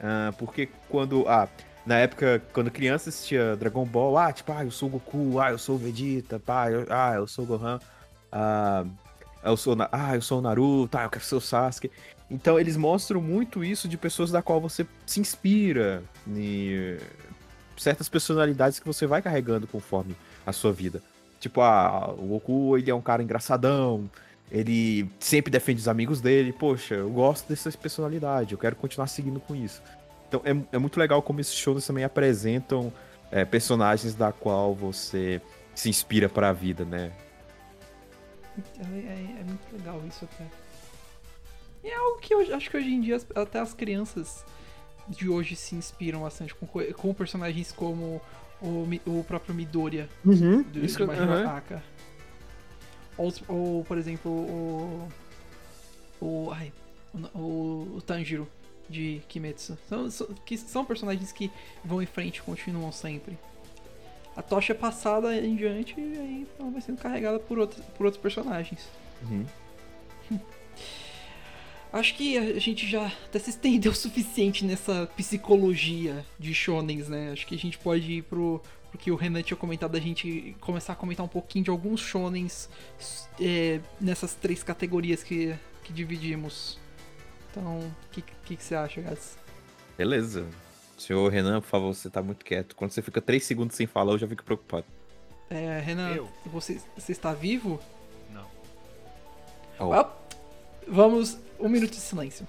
[0.00, 1.26] Ah, porque quando.
[1.26, 1.48] Ah,
[1.84, 5.50] na época, quando criança assistia Dragon Ball, ah, tipo, ah, eu sou o Goku, ah,
[5.50, 7.78] eu sou o Vegeta, pá, eu- ah, eu sou o Gohan,
[8.30, 8.84] ah,
[9.44, 11.90] eu sou, ah, eu sou o Naruto, ah, eu quero ser o Sasuke.
[12.30, 16.98] Então eles mostram muito isso de pessoas da qual você se inspira, e
[17.76, 20.14] certas personalidades que você vai carregando conforme
[20.46, 21.02] a sua vida.
[21.40, 24.08] Tipo, ah, o Goku, ele é um cara engraçadão,
[24.50, 26.52] ele sempre defende os amigos dele.
[26.52, 29.82] Poxa, eu gosto dessa personalidade, eu quero continuar seguindo com isso.
[30.32, 32.90] Então é, é muito legal como esses shows também apresentam
[33.30, 35.42] é, personagens da qual você
[35.74, 37.12] se inspira pra vida, né?
[38.78, 40.46] É, é- é muito legal isso até.
[41.84, 44.42] E é algo que eu acho que hoje em dia as- até as crianças
[45.08, 48.20] de hoje se inspiram bastante com, co- com personagens como
[48.60, 50.62] o, o próprio Midoriya Uhum.
[50.62, 51.82] do, de My Hero Academia.
[53.18, 55.08] Ou, ou, por exemplo, o.
[56.20, 56.50] O.
[56.52, 56.72] Ai.
[57.34, 58.48] O, o Tanjiro
[58.92, 59.76] de Kimetsu.
[59.88, 61.50] São, são, que são personagens que
[61.84, 63.38] vão em frente e continuam sempre.
[64.36, 68.06] A tocha é passada em diante e aí ela vai sendo carregada por outros, por
[68.06, 68.88] outros personagens.
[69.22, 69.44] Uhum.
[71.92, 77.32] Acho que a gente já até se estendeu o suficiente nessa psicologia de shonens, né?
[77.32, 80.56] Acho que a gente pode ir pro, pro que o Renan tinha comentado, a gente
[80.60, 82.70] começar a comentar um pouquinho de alguns shonens
[83.38, 86.80] é, nessas três categorias que, que dividimos.
[87.52, 89.36] Então, o que, que, que você acha, Gats?
[89.96, 90.46] Beleza.
[90.96, 92.74] Senhor Renan, por favor, você tá muito quieto.
[92.74, 94.84] Quando você fica três segundos sem falar, eu já fico preocupado.
[95.50, 96.28] É, Renan, Eu?
[96.46, 97.78] você, você está vivo?
[98.32, 98.46] Não.
[99.78, 99.86] Oh.
[99.88, 100.10] Well,
[100.88, 102.46] vamos, um minuto de silêncio.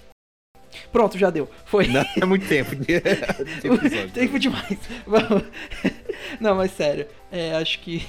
[0.92, 1.50] Pronto, já deu.
[1.66, 1.88] Foi.
[1.88, 4.12] Não, é muito tempo de, de episódio.
[4.12, 4.78] Tempo demais.
[5.06, 5.44] Vamos.
[6.40, 7.08] Não, mas sério.
[7.32, 8.08] É, acho que.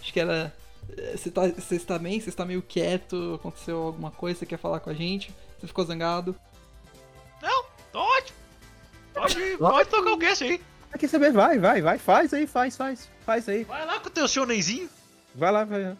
[0.00, 0.52] Acho que era.
[0.96, 2.18] é, Você tá, você está bem?
[2.18, 3.34] Você está meio quieto?
[3.34, 4.40] Aconteceu alguma coisa?
[4.40, 5.32] Você quer falar com a gente?
[5.64, 6.36] Você ficou zangado?
[7.40, 8.36] Não, tô ótimo.
[9.14, 10.60] Pode, pode tocar o cast aí.
[10.92, 11.32] Ah, Quer saber?
[11.32, 11.96] Vai, vai, vai.
[11.98, 13.08] Faz aí, faz, faz.
[13.24, 13.64] Faz aí.
[13.64, 14.90] Vai lá com o teu shonenzinho.
[15.34, 15.96] Vai lá, vai lá.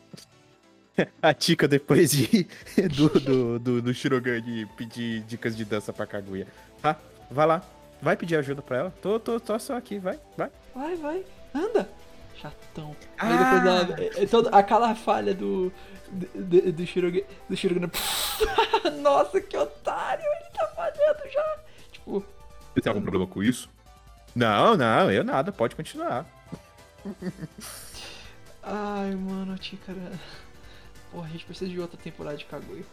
[1.23, 2.47] A Tika, depois de
[2.95, 6.47] do, do, do, do Shirogan de pedir dicas de dança pra Kaguya.
[6.83, 6.97] Tá?
[7.31, 7.63] Vai lá.
[8.03, 8.95] Vai pedir ajuda pra ela.
[9.01, 10.51] Tô, tô, tô só aqui, vai, vai.
[10.75, 11.25] Vai, vai.
[11.55, 11.89] Anda.
[12.37, 12.95] Chatão.
[13.17, 13.83] Aí Ah!
[13.85, 15.73] depois da, é, é toda, aquela falha do.
[16.11, 17.23] Do, do Shirogan.
[17.49, 17.91] Do Shirogan.
[19.01, 20.25] Nossa, que otário!
[20.25, 21.59] Ele tá fazendo já.
[21.93, 22.25] Tipo,
[22.75, 23.69] Você tem algum problema com isso?
[24.35, 26.27] Não, não, eu nada, pode continuar.
[28.63, 30.13] ai, mano, Tícara.
[31.13, 32.85] Porra, a gente precisa de outra temporada de Kaguya.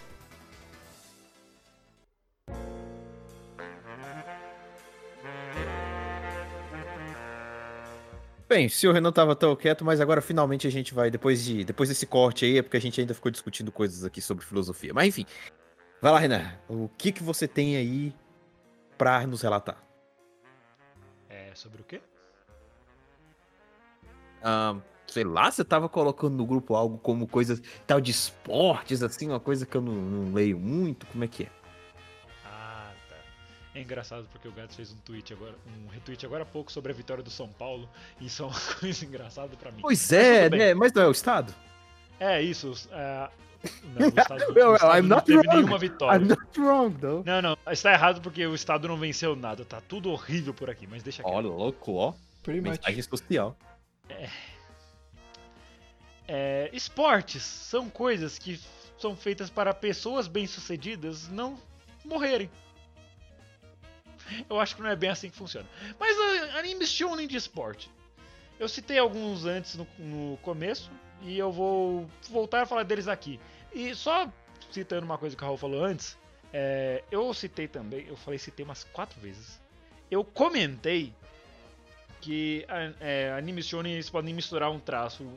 [8.52, 11.64] Bem, se o Renan tava tão quieto, mas agora finalmente a gente vai, depois de
[11.64, 14.94] depois desse corte aí, é porque a gente ainda ficou discutindo coisas aqui sobre filosofia.
[14.94, 15.26] Mas enfim,
[16.02, 16.52] vai lá, Renan.
[16.68, 18.14] O que que você tem aí
[18.98, 19.82] pra nos relatar?
[21.30, 22.02] É, sobre o quê?
[24.44, 24.76] Ah,
[25.08, 29.40] sei lá, você tava colocando no grupo algo como coisa tal de esportes, assim, uma
[29.40, 31.61] coisa que eu não, não leio muito, como é que é?
[33.74, 35.56] É engraçado porque o Gato fez um tweet agora,
[35.86, 37.88] um retweet agora há pouco sobre a vitória do São Paulo.
[38.20, 39.82] E isso é uma coisa engraçada pra mim.
[39.82, 40.60] Pois Mas é, bem.
[40.60, 40.74] né?
[40.74, 41.54] Mas não é o Estado?
[42.20, 42.74] É isso.
[42.92, 43.30] é,
[43.96, 45.56] Não, o Estado, o Estado não teve wrong.
[45.56, 46.22] nenhuma vitória.
[46.22, 47.24] I'm not wrong, though.
[47.26, 49.64] Não, não, está errado porque o Estado não venceu nada.
[49.64, 51.32] Tá tudo horrível por aqui, mas deixa aqui.
[51.32, 52.14] Olha, louco, ó.
[52.44, 52.72] Pretty much.
[52.78, 53.56] Mensagem social.
[56.28, 58.60] É, esportes são coisas que
[58.98, 61.58] são feitas para pessoas bem-sucedidas não
[62.06, 62.50] morrerem.
[64.50, 65.68] Eu acho que não é bem assim que funciona.
[66.00, 67.90] Mas ah, animes shonen de esporte.
[68.60, 70.92] Eu citei alguns antes no, no começo
[71.22, 73.40] e eu vou voltar a falar deles aqui.
[73.74, 74.32] E só
[74.72, 76.18] citando uma coisa que o Raul falou antes,
[76.54, 79.60] é, eu citei também, eu falei citei umas quatro vezes.
[80.10, 81.14] Eu comentei
[82.20, 82.66] que
[83.00, 85.28] é, animes eles podem misturar um traço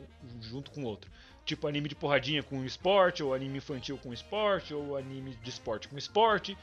[0.42, 1.10] junto com outro.
[1.44, 5.88] Tipo anime de porradinha com esporte, ou anime infantil com esporte, ou anime de esporte
[5.88, 6.56] com esporte.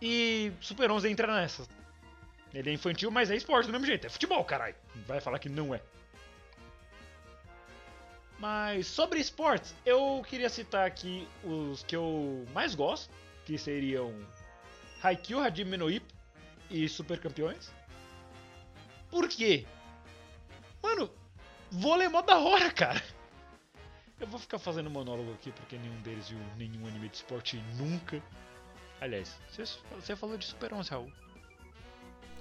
[0.00, 1.66] E Super 11 entra nessa.
[2.52, 4.06] Ele é infantil, mas é esporte do mesmo jeito.
[4.06, 4.74] É futebol, caralho.
[5.06, 5.80] Vai falar que não é.
[8.38, 13.12] Mas sobre esportes, eu queria citar aqui os que eu mais gosto,
[13.44, 14.14] que seriam
[15.02, 16.12] Haikyuu, Hajime no Ippo
[16.70, 17.70] e Super Campeões.
[19.10, 19.66] Por quê?
[20.82, 21.10] Mano,
[21.70, 23.02] vôlei é mó da hora, cara.
[24.18, 28.22] Eu vou ficar fazendo monólogo aqui porque nenhum deles viu nenhum anime de esporte nunca.
[29.00, 29.34] Aliás,
[29.98, 31.12] você, falou de Super 11, Raul.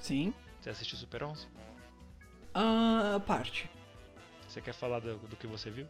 [0.01, 0.33] Sim.
[0.59, 1.47] Você assistiu Super 11?
[2.53, 3.69] A parte.
[4.47, 5.87] Você quer falar do, do que você viu?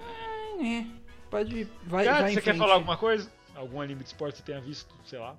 [0.00, 0.86] É.
[1.30, 1.64] Pode.
[1.84, 2.58] Vai, Cara, vai você quer frente.
[2.58, 3.30] falar alguma coisa?
[3.54, 4.94] Algum anime de esporte que você tenha visto?
[5.04, 5.36] Sei lá.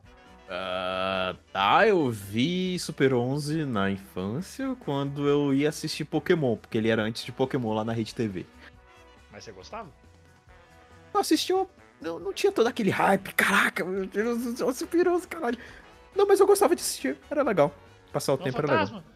[0.50, 6.90] Ah, tá, eu vi Super 11 na infância quando eu ia assistir Pokémon, porque ele
[6.90, 8.46] era antes de Pokémon lá na Rede TV.
[9.32, 9.90] Mas você gostava?
[11.14, 11.54] Eu assisti,
[12.04, 15.58] não, não tinha todo aquele hype, caraca, meu Deus do céu, Super 11, caralho.
[16.16, 17.74] Não, mas eu gostava de assistir, era legal.
[18.12, 18.88] Passar o Não, tempo era legal.
[18.88, 19.14] fantasma.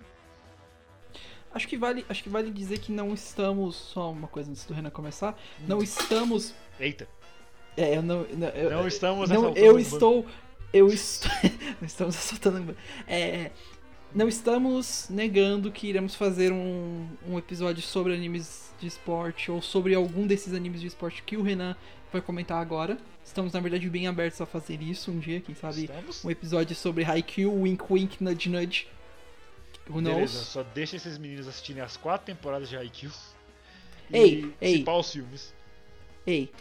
[1.54, 3.76] Acho que vale, acho que vale dizer que não estamos.
[3.76, 5.36] Só uma coisa antes do Renan começar.
[5.68, 6.54] Não estamos.
[6.80, 7.08] Eita.
[7.76, 8.24] É, eu não.
[8.34, 10.26] não, eu, Não estamos não, assaltando eu estou.
[10.74, 11.32] Eu estou.
[11.82, 12.76] não estamos assaltando.
[13.08, 13.52] É.
[14.18, 19.94] Não estamos negando que iremos fazer um, um episódio sobre animes de esporte ou sobre
[19.94, 21.76] algum desses animes de esporte que o Renan
[22.12, 22.98] vai comentar agora.
[23.24, 26.26] Estamos, na verdade, bem abertos a fazer isso um dia, quem sabe Estamos?
[26.26, 28.88] um episódio sobre Haikyuu, Wink Wink, Nudge Nudge.
[29.88, 30.16] Who knows?
[30.16, 33.12] Beleza, só deixa esses meninos assistirem as quatro temporadas de Haikyuu.
[34.12, 34.86] Ei, e ei.
[34.88, 35.54] os filmes.
[36.26, 36.52] Ei,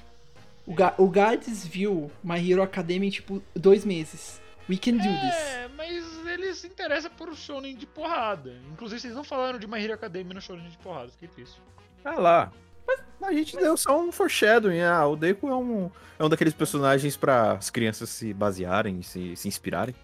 [0.66, 4.42] o, Ga o Gads viu My Hero Academia em tipo dois meses.
[4.68, 5.34] We can do this.
[5.34, 8.54] É, mas ele se interessa por shonen de porrada.
[8.72, 11.60] Inclusive, vocês não falaram de My Hero Academia no shonen de porrada, fiquei triste.
[12.04, 12.52] Ah lá.
[12.86, 14.80] Mas a gente deu só um foreshadowing.
[14.80, 19.34] Ah, o Deku é um, é um daqueles personagens para as crianças se basearem, se,
[19.36, 19.94] se inspirarem.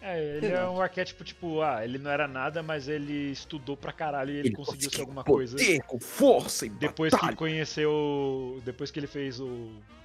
[0.00, 3.92] É, ele é um arquétipo tipo, ah, ele não era nada, mas ele estudou pra
[3.92, 5.56] caralho e ele, conseguiu ser alguma coisa.
[5.56, 7.32] poder, com força e Depois batalha.
[7.32, 8.62] que conheceu.
[8.64, 9.46] Depois que ele fez o,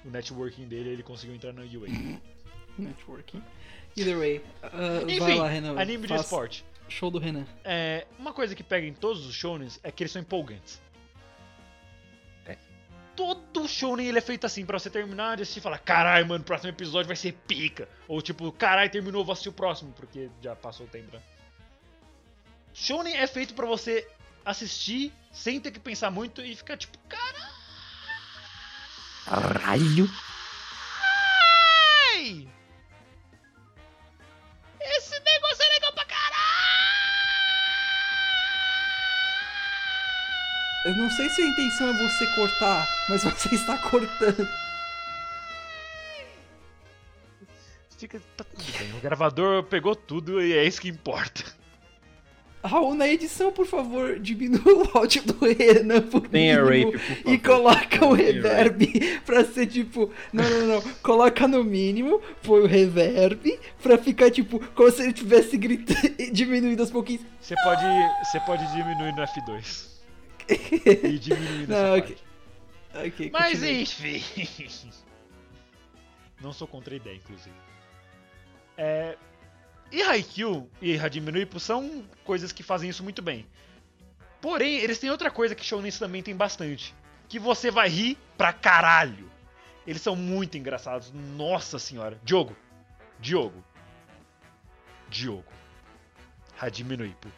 [0.04, 2.18] o networking dele, ele conseguiu entrar na UA.
[2.76, 3.42] Networking.
[3.96, 5.80] Either way, uh, vai Enfim, lá, Renan.
[5.80, 6.64] anime de esporte.
[6.88, 7.46] Show do Renan.
[7.64, 10.80] É, uma coisa que pega em todos os shonens é que eles são empolgantes.
[12.46, 12.56] É.
[13.16, 16.42] Todo shonen ele é feito assim, pra você terminar de assistir e falar Caralho, mano,
[16.42, 17.88] o próximo episódio vai ser pica.
[18.06, 21.22] Ou tipo, caralho, terminou, vou assistir o próximo, porque já passou o tempo, né?
[22.74, 24.06] Shonen é feito pra você
[24.44, 27.54] assistir sem ter que pensar muito e ficar tipo, caralho!
[29.24, 30.10] Caralho.
[40.84, 44.46] Eu não sei se a intenção é você cortar, mas você está cortando.
[47.96, 51.42] Fica, tá tudo bem, o gravador pegou tudo e é isso que importa.
[52.62, 57.00] Raul, na edição, por favor, diminua o áudio do Renan por Tem mínimo rape, por
[57.16, 57.32] favor.
[57.32, 60.10] e coloca o reverb pra ser tipo.
[60.32, 60.82] Não, não, não.
[61.02, 66.80] Coloca no mínimo, põe o reverb pra ficar tipo como se ele tivesse gritando, diminuindo
[66.80, 67.22] aos pouquinhos.
[67.38, 67.84] Você pode,
[68.24, 69.93] você pode diminuir no F2.
[70.48, 72.12] E diminuir nessa Não, parte.
[72.12, 73.06] ok.
[73.06, 73.82] Ok, Mas continue.
[73.82, 74.90] enfim.
[76.40, 77.54] Não sou contra a ideia, inclusive.
[78.76, 79.16] É,
[79.90, 83.46] e Haikyuu e Hajime no Ippo são coisas que fazem isso muito bem.
[84.40, 86.94] Porém, eles têm outra coisa que Shonen também tem bastante.
[87.28, 89.30] Que você vai rir pra caralho.
[89.86, 91.12] Eles são muito engraçados.
[91.12, 92.18] Nossa senhora.
[92.24, 92.54] Diogo.
[93.18, 93.64] Diogo.
[95.08, 95.44] Diogo.
[96.60, 97.28] Hajime no Ippo.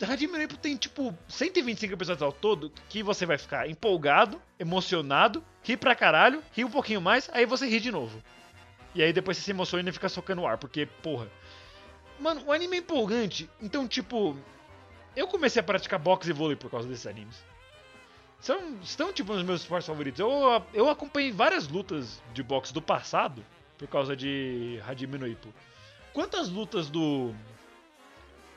[0.00, 5.76] No Ippo tem tipo 125 episódios ao todo que você vai ficar empolgado, emocionado, rir
[5.76, 8.22] pra caralho, rir um pouquinho mais, aí você ri de novo.
[8.94, 11.28] E aí depois você se emociona e fica socando o ar, porque, porra.
[12.18, 14.36] Mano, o anime é empolgante, então, tipo.
[15.14, 17.44] Eu comecei a praticar boxe e vôlei por causa desses animes.
[18.40, 20.18] São, estão, tipo, nos meus esportes favoritos.
[20.18, 23.44] Eu, eu acompanhei várias lutas de boxe do passado
[23.76, 25.52] por causa de Hajime no Ippo.
[26.12, 27.34] Quantas lutas do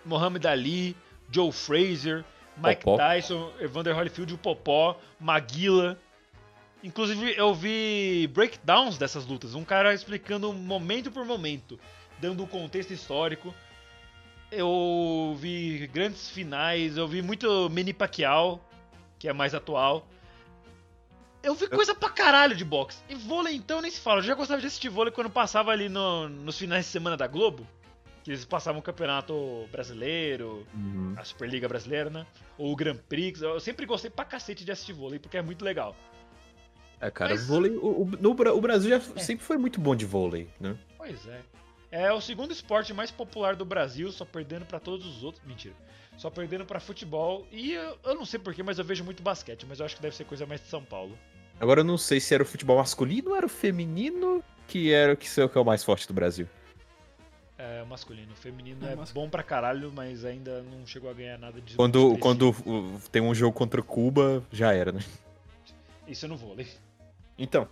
[0.06, 0.95] Muhammad Ali,
[1.31, 2.23] Joe Frazier,
[2.57, 2.97] Mike Popó.
[2.97, 5.97] Tyson, Evander Holyfield, o Popó, Maguila.
[6.83, 9.55] Inclusive, eu vi breakdowns dessas lutas.
[9.55, 11.79] Um cara explicando momento por momento,
[12.19, 13.53] dando o contexto histórico.
[14.51, 18.62] Eu vi grandes finais, eu vi muito Manny Pacquiao,
[19.17, 20.07] que é mais atual.
[21.41, 22.99] Eu vi coisa pra caralho de boxe.
[23.09, 24.19] E vôlei, então, nem se fala.
[24.19, 27.28] Eu já gostava de assistir vôlei quando passava ali no- nos finais de semana da
[27.28, 27.67] Globo.
[28.24, 31.13] Que eles passavam o Campeonato Brasileiro, Uhum.
[31.17, 32.26] a Superliga Brasileira, né?
[32.57, 33.41] Ou o Grand Prix.
[33.41, 35.95] Eu sempre gostei pra cacete de assistir vôlei, porque é muito legal.
[37.01, 37.71] É, cara, Mas- vôlei.
[37.76, 39.19] O, o- no o Brasil já É.
[39.19, 40.78] sempre foi muito bom de vôlei, né?
[40.97, 41.41] Pois é.
[41.91, 45.43] É o segundo esporte mais popular do Brasil, só perdendo pra todos os outros.
[45.45, 45.76] Mentira.
[46.17, 47.45] Só perdendo pra futebol.
[47.51, 49.65] E eu, eu não sei porquê, mas eu vejo muito basquete.
[49.67, 51.17] Mas eu acho que deve ser coisa mais de São Paulo.
[51.59, 55.13] Agora eu não sei se era o futebol masculino ou era o feminino que era
[55.13, 56.47] o que, que é o mais forte do Brasil.
[57.64, 58.34] É masculino.
[58.34, 61.76] O feminino É é, bom pra caralho, mas ainda não chegou a ganhar nada de.
[61.76, 62.53] Quando, quando
[63.09, 65.01] tem um jogo contra Cuba, já era, né?
[66.05, 66.68] Isso no vôlei.
[67.38, 67.68] Então.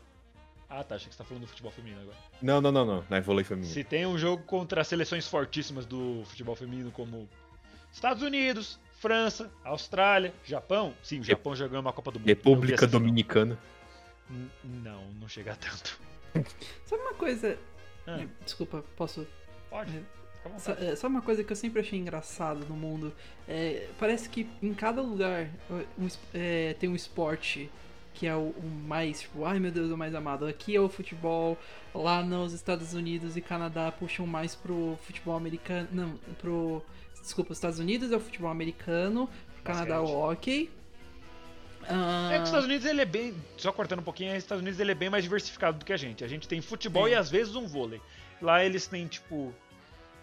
[0.70, 0.96] Ah, tá.
[0.96, 2.18] Achei que você tá falando do futebol feminino agora.
[2.42, 3.06] Não, não, não, não.
[3.10, 3.74] Não é vôlei feminino.
[3.74, 7.28] Se tem um jogo contra seleções fortíssimas do futebol feminino, como
[7.92, 10.94] Estados Unidos, França, Austrália, Japão.
[11.04, 12.30] Sim, o Japão já ganhou uma Copa do Mundo.
[12.30, 12.88] Eu República.
[12.88, 13.60] Dominicana.
[14.64, 16.00] Não, não chega a tanto.
[16.86, 17.58] Sabe uma coisa.
[18.08, 18.26] Ah.
[18.46, 19.28] Desculpa, posso.
[19.72, 19.92] Pode,
[20.44, 20.86] vontade.
[20.86, 23.12] é, Sabe uma coisa que eu sempre achei engraçado no mundo?
[23.48, 25.48] É, parece que em cada lugar
[25.98, 27.72] um é, tem um esporte
[28.14, 30.46] que é o, o mais, tipo, ai meu Deus, o mais amado.
[30.46, 31.58] Aqui é o futebol,
[31.96, 35.88] lá nos Estados Unidos e Canadá puxam mais pro futebol americano.
[35.92, 36.84] Não, pro.
[37.22, 40.70] Desculpa, os Estados Unidos é o futebol americano, pro Canadá é o hockey.
[41.88, 43.34] Ah, É que os Estados Unidos ele é bem.
[43.58, 45.98] Só cortando um pouquinho, os Estados Unidos ele é bem mais diversificado do que a
[45.98, 46.24] gente.
[46.24, 47.12] A gente tem futebol É.
[47.12, 48.02] e às vezes um vôlei.
[48.42, 49.54] Lá eles têm, tipo,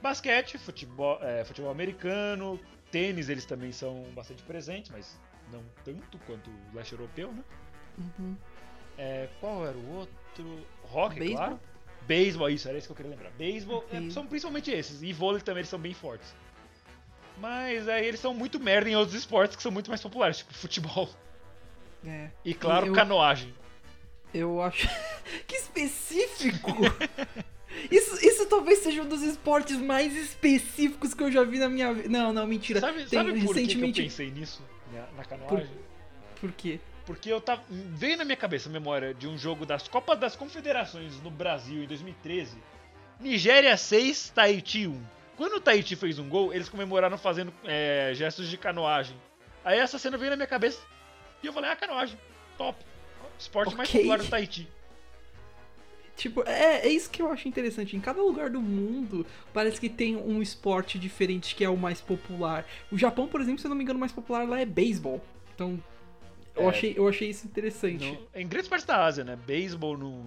[0.03, 2.59] basquete, futebol, é, futebol americano,
[2.91, 5.19] tênis eles também são bastante presentes, mas
[5.53, 7.45] não tanto quanto o leste europeu, né?
[7.99, 8.37] uhum.
[8.97, 10.67] É, qual era o outro?
[10.83, 11.37] Rock, Beisebol?
[11.39, 11.61] claro.
[12.07, 13.31] Beisebol, isso, era isso que eu queria lembrar.
[13.33, 14.11] Beisebol é, Beisebol.
[14.11, 15.03] são principalmente esses.
[15.03, 16.35] E vôlei também eles são bem fortes.
[17.37, 20.53] Mas aí eles são muito merda em outros esportes que são muito mais populares, tipo
[20.55, 21.09] futebol.
[22.05, 22.31] É.
[22.45, 23.55] E claro, Eu- canoagem.
[24.35, 24.89] Eu acho.
[25.47, 26.71] que específico!
[27.91, 31.93] Isso, isso talvez seja um dos esportes mais específicos que eu já vi na minha
[31.93, 32.09] vida.
[32.09, 32.81] Não, não, mentira.
[32.81, 34.03] Sabe, Tem sabe por que que eu recentemente.
[34.03, 34.63] pensei nisso
[34.93, 35.69] na, na canoagem?
[36.41, 36.81] Por quê?
[37.07, 37.63] Porque eu tava.
[37.71, 41.83] Veio na minha cabeça a memória de um jogo das Copas das Confederações no Brasil
[41.83, 42.57] em 2013.
[43.21, 45.03] Nigéria 6, Tahiti 1.
[45.37, 49.17] Quando o Tahiti fez um gol, eles comemoraram fazendo é, gestos de canoagem.
[49.65, 50.81] Aí essa cena veio na minha cabeça.
[51.43, 52.19] E eu falei, ah, canoagem.
[52.57, 52.77] Top.
[53.39, 54.01] Esporte mais Ok.
[54.01, 54.69] popular do Tahiti.
[56.19, 57.97] Tipo, é, é isso que eu acho interessante.
[57.97, 62.01] Em cada lugar do mundo, parece que tem um esporte diferente que é o mais
[62.01, 62.67] popular.
[62.91, 65.25] O Japão, por exemplo, se eu não me engano, o mais popular lá é beisebol.
[65.55, 65.81] Então,
[66.57, 66.69] eu, É.
[66.71, 68.05] achei, eu achei isso interessante.
[68.05, 69.39] No- em grandes partes da Ásia, né?
[69.47, 70.25] Beisebol no-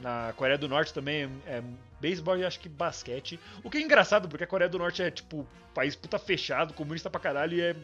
[0.00, 1.62] na Coreia do Norte também é, é
[2.00, 3.38] beisebol e acho que basquete.
[3.62, 7.10] O que é engraçado, porque a Coreia do Norte é, tipo, país puta fechado, comunista
[7.10, 7.76] pra caralho, e é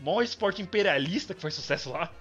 [0.00, 2.12] maior esporte imperialista que faz sucesso lá.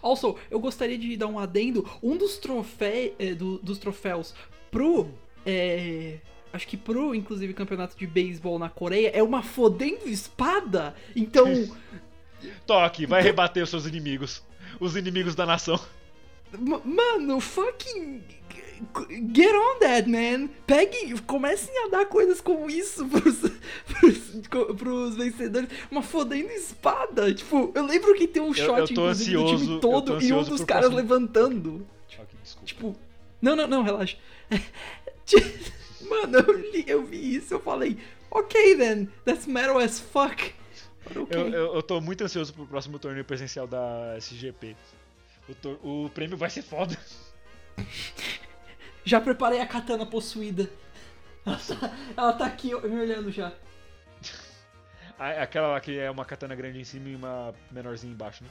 [0.00, 1.88] Also, eu gostaria de dar um adendo.
[2.02, 4.34] Um dos, trofe eh, do- dos troféus
[4.70, 5.08] pro.
[5.44, 6.18] eh,
[6.52, 10.94] acho que pro, inclusive, campeonato de beisebol na Coreia é uma fodendo espada.
[11.16, 11.46] Então.
[12.66, 14.42] Toque, vai rebater os seus inimigos.
[14.80, 15.78] Os inimigos da nação.
[16.58, 18.22] ma- mano, fucking.
[19.34, 20.48] Get on that, man!
[20.66, 23.38] Peguem, comecem a dar coisas como isso pros,
[23.86, 25.68] pros, pros vencedores.
[25.90, 27.32] Uma fodendo espada.
[27.32, 30.32] Tipo, eu lembro que tem um shot, eu tô inclusive, do time eu todo e
[30.32, 31.86] um dos caras próximo- levantando.
[32.42, 32.66] Desculpa.
[32.66, 32.96] Tipo,
[33.40, 34.16] não, não, não, relaxa.
[36.08, 37.96] Mano, eu, li- eu vi isso, eu falei,
[38.30, 40.52] ok then, that's metal as fuck.
[41.06, 41.40] But ok.
[41.40, 44.76] Eu, eu, eu tô muito ansioso pro próximo torneio presencial da SGP.
[45.82, 46.96] O, o prêmio vai ser foda.
[49.04, 50.68] Já preparei a katana possuída.
[51.44, 53.52] Ela tá, ela tá aqui me olhando já.
[55.18, 58.50] A- Aquela lá que é uma katana grande em cima e uma menorzinha embaixo, né?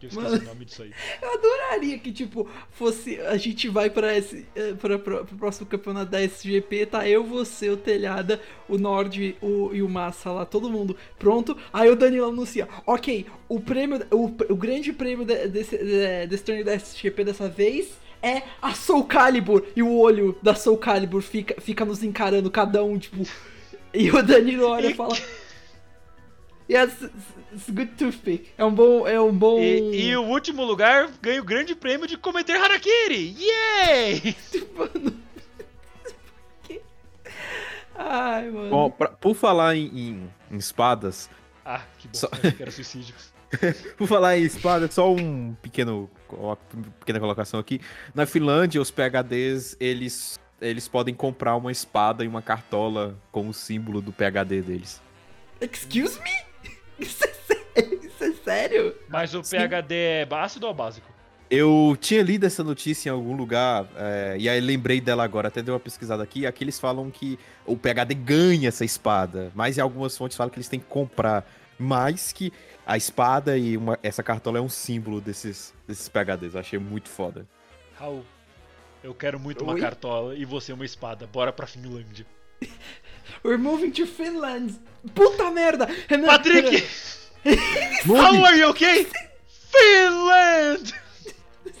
[0.00, 0.42] Eu esqueci Mano.
[0.42, 0.92] o nome disso aí.
[1.22, 3.20] Eu adoraria que, tipo, fosse.
[3.20, 4.44] A gente vai pra esse.
[4.56, 9.36] eh, Pra, pra, pro próximo campeonato da SGP, tá eu, você, o Telhada, o Nord
[9.40, 11.56] o, e o Massa lá, todo mundo pronto.
[11.72, 14.04] Aí o Danilo anuncia: Ok, o prêmio.
[14.10, 18.72] O, o grande prêmio de- desse, de- desse torneio da SGP dessa vez é a
[18.74, 19.64] Soul Calibur.
[19.74, 23.22] E o olho da Soul Calibur fica, fica nos encarando, cada um, tipo.
[23.92, 25.14] E o Danilo olha e fala.
[26.70, 27.02] Yes,
[27.52, 28.48] it's good toothpick.
[28.56, 29.06] É um bom.
[29.06, 29.58] É um bom.
[29.60, 33.36] E, e o último lugar ganha o grande prêmio de cometer Harakiri!
[33.38, 34.36] Yay!
[34.74, 35.22] Mano.
[37.94, 38.70] Ai, mano.
[38.70, 41.28] Bom, pra- por falar em, em- em espadas,
[41.64, 43.14] Ah, que bom, Só- achei que era suicídio.
[43.96, 46.56] por falar em espada, só um pequeno, uma
[47.00, 47.80] pequena colocação aqui.
[48.14, 53.54] Na Finlândia, os PHDs, eles, eles podem comprar uma espada e uma cartola com o
[53.54, 55.00] símbolo do PHD deles.
[55.60, 56.72] Excuse me?
[56.98, 58.00] Isso é sério?
[58.02, 58.96] Isso é sério?
[59.08, 61.12] Mas o PHD é ácido ou básico?
[61.54, 65.60] Eu tinha lido essa notícia em algum lugar, é, e aí lembrei dela agora, até
[65.60, 66.46] dei uma pesquisada aqui.
[66.46, 70.56] Aqui eles falam que o PHD ganha essa espada, mas em algumas fontes falam que
[70.56, 71.46] eles têm que comprar.
[71.82, 72.52] Mais que
[72.86, 76.54] a espada e uma- essa cartola é um símbolo desses, desses PHDs.
[76.54, 77.46] Eu achei muito foda.
[77.98, 78.24] Raul,
[79.02, 79.80] eu quero muito uma Oi?
[79.80, 81.26] cartola e você uma espada.
[81.26, 82.24] Bora pra Finlândia.
[83.44, 84.78] We're moving to Finland.
[85.14, 85.88] Puta merda!
[86.08, 86.84] Renan, Patrick!
[87.44, 87.60] Renan,
[88.06, 89.06] How are you okay?
[89.72, 90.94] Finland!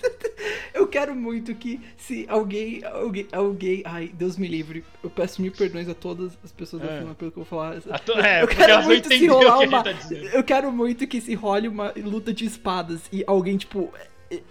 [0.74, 5.52] eu quero muito que se alguém, alguém, alguém, ai, Deus me livre, eu peço mil
[5.52, 6.92] perdões a todas as pessoas da É.
[6.98, 7.80] Finlândia pelo que eu vou falar.
[8.00, 9.90] To- é, eu quero muito se rolar que uma, tá
[10.32, 13.92] eu quero muito que se role uma luta de espadas e alguém tipo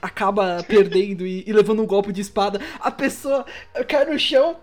[0.01, 2.61] acaba perdendo e, e levando um golpe de espada.
[2.79, 3.45] A pessoa
[3.87, 4.57] cai no chão.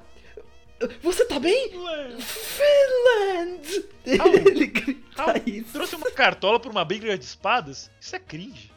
[1.03, 1.73] Você tá bem?
[2.21, 3.85] Finland!
[4.07, 5.73] Ele grita isso.
[5.73, 7.91] trouxe uma cartola por uma briga de espadas?
[8.01, 8.71] Isso é cringe.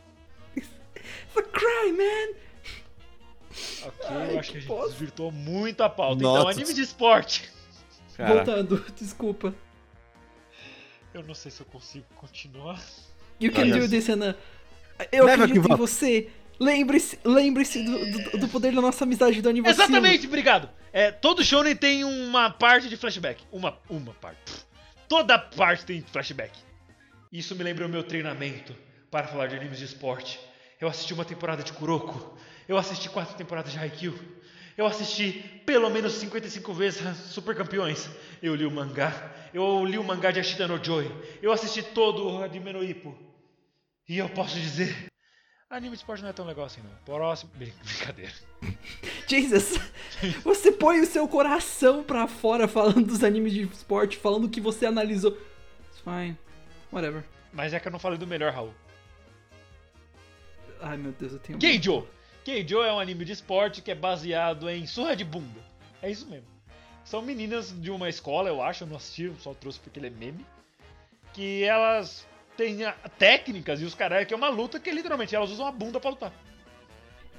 [1.36, 2.38] A cry, man!
[3.84, 4.90] Ok, Ai, eu acho que a que gente bosta.
[4.90, 6.16] desvirtuou muito a pauta.
[6.20, 6.60] Então, Nossa.
[6.60, 7.50] anime de esporte.
[8.16, 9.54] Cara, Voltando, desculpa.
[11.14, 12.82] Eu não sei se eu consigo continuar.
[13.40, 14.36] You can do this, Renan.
[15.12, 16.30] Eu Never acredito em você.
[16.60, 19.92] Lembre-se lembre-se do, do, do poder da nossa amizade do aniversário.
[19.92, 20.70] Exatamente, obrigado.
[20.94, 23.44] É, todo shonen tem uma parte de flashback.
[23.52, 24.40] Uma, uma parte.
[25.10, 26.58] Toda parte tem flashback.
[27.32, 28.76] Isso me lembra o meu treinamento
[29.10, 30.40] para falar de animes de esporte.
[30.82, 32.36] Eu assisti uma temporada de Kuroko.
[32.68, 34.18] Eu assisti quatro temporadas de Haikyuu.
[34.76, 38.10] Eu assisti pelo menos 55 vezes Super Campeões.
[38.42, 39.32] Eu li o mangá.
[39.54, 41.10] Eu li o mangá de Ashita no Joy.
[41.42, 43.16] Eu assisti todo o Hajime no Ippo.
[44.10, 45.06] E eu posso dizer...
[45.70, 46.92] Anime de esporte não é tão legal assim, não.
[47.06, 47.52] Próximo...
[47.56, 48.34] Brin- Brincadeira.
[49.28, 49.80] Jesus,
[50.44, 54.86] você põe o seu coração pra fora falando dos animes de esporte, falando que você
[54.86, 55.32] analisou.
[55.88, 56.38] It's fine.
[56.92, 57.24] Whatever.
[57.54, 58.74] Mas é que eu não falei do melhor, Raul.
[60.82, 61.60] Ai meu Deus, eu tenho.
[61.60, 62.08] Keijo!
[62.44, 65.60] Keijo é um anime de esporte que é baseado em surra de bunda.
[66.02, 66.48] É isso mesmo.
[67.04, 70.08] São meninas de uma escola, eu acho, eu não assisti, eu só trouxe porque ele
[70.08, 70.46] é meme.
[71.34, 72.26] Que elas
[72.58, 72.80] têm
[73.18, 76.10] técnicas e os caras que é uma luta que literalmente elas usam a bunda pra
[76.10, 76.34] lutar.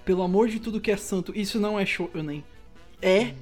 [0.04, 2.44] Pelo amor de tudo que é santo, isso não é shonen.
[3.00, 3.34] É?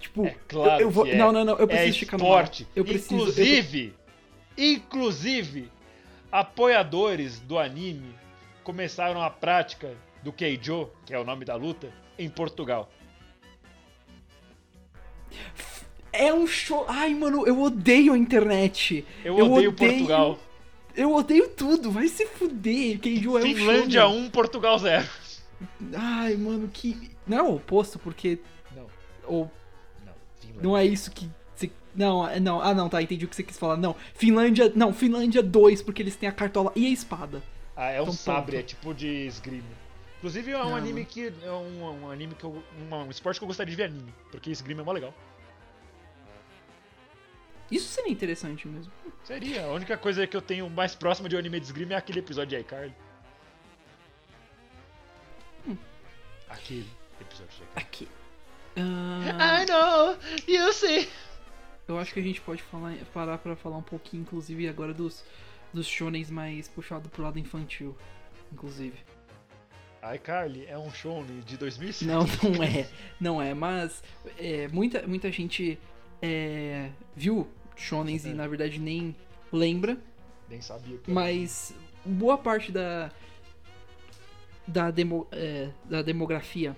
[0.00, 1.06] Tipo, É claro eu, eu vou.
[1.06, 1.14] é.
[1.14, 2.24] Não, não, não, eu é preciso no mangá.
[2.24, 2.68] esporte.
[2.74, 3.14] Eu preciso.
[3.14, 3.94] eu- inclusive,
[4.58, 5.70] inclusive,
[6.30, 8.14] apoiadores do anime
[8.62, 12.90] começaram a prática do Keijo, que é o nome da luta, em Portugal.
[16.12, 16.84] É um show.
[16.88, 19.04] Ai, mano, eu odeio a internet.
[19.24, 20.38] Eu, odeio, Portugal.
[20.94, 22.98] Eu odeio tudo, vai se fuder.
[22.98, 24.26] Keijo é um Finlândia shonen.
[24.26, 25.08] 1, Portugal 0.
[25.94, 27.10] Ai, mano, que.
[27.26, 28.38] Não é o oposto, porque.
[28.76, 28.86] Não,
[29.26, 29.50] Ou
[30.04, 30.12] não.
[30.38, 30.62] Finlândia.
[30.62, 31.28] não é isso que.
[31.94, 32.60] Não, é- não.
[32.60, 33.76] Ah, não, tá, entendi o que você quis falar.
[33.76, 34.72] Não, Finlândia.
[34.74, 37.42] Não, Finlândia 2, porque eles têm a cartola e a espada.
[37.76, 38.60] Ah, é um Então, sabre, ponto.
[38.60, 39.82] é tipo de esgrima.
[40.18, 40.76] Inclusive é um Não.
[40.76, 41.32] anime que.
[41.42, 42.62] É um, um anime que eu.
[42.90, 44.14] Um, um esporte que eu gostaria de ver anime.
[44.30, 45.12] Porque esgrima é mó legal.
[47.70, 48.92] Isso seria interessante mesmo.
[49.24, 49.64] Seria.
[49.64, 52.18] A única coisa que eu tenho mais próxima de um anime de esgrima é aquele
[52.18, 52.94] episódio de iCarly.
[55.66, 55.76] Hum.
[56.48, 56.88] Aquele
[57.20, 57.72] episódio de iCarly.
[57.76, 58.08] Aqui.
[58.76, 60.16] Ah, I know,
[60.48, 61.08] you see.
[61.88, 65.22] eu acho que a gente pode falar, parar pra falar um pouquinho, inclusive, agora dos,
[65.72, 67.96] dos shonens mais puxado pro lado infantil.
[68.52, 68.98] Inclusive.
[70.14, 72.10] iCarly é um shonen de 2005.
[72.10, 72.88] Não, não é.
[73.20, 74.02] Não é, mas
[74.38, 75.78] é, muita, muita gente
[76.20, 78.34] é, viu shonens e É.
[78.34, 79.14] na verdade nem
[79.52, 79.96] lembra.
[80.48, 83.10] Nem sabia que Mas boa parte da
[84.66, 86.76] da, demo, é, da demografia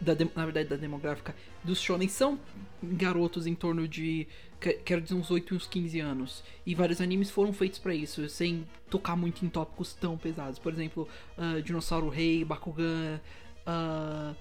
[0.00, 1.34] da na verdade da demográfica
[1.64, 2.38] dos shonen são
[2.82, 4.26] garotos em torno de
[4.60, 8.28] quero dizer uns 8 e uns 15 anos e vários animes foram feitos pra isso
[8.28, 13.20] sem tocar muito em tópicos tão pesados por exemplo ah, Dinossauro Rei Bakugan
[13.66, 14.34] ah,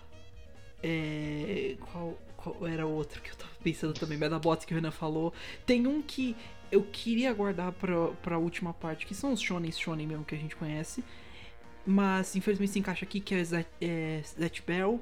[0.81, 4.91] é, qual, qual era o outro que eu tava pensando também Medabots que o Renan
[4.91, 5.33] falou
[5.65, 6.35] tem um que
[6.71, 10.37] eu queria guardar pra, pra última parte, que são os shonen shonen mesmo que a
[10.37, 11.03] gente conhece.
[11.85, 14.99] Mas infelizmente se encaixa aqui, que é Zet, é, Zet Bell.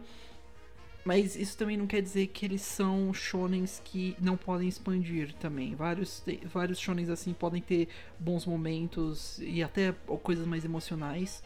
[1.05, 5.75] Mas isso também não quer dizer que eles são shonens que não podem expandir também.
[5.75, 9.91] Vários, vários shonens assim podem ter bons momentos e até
[10.23, 11.43] coisas mais emocionais.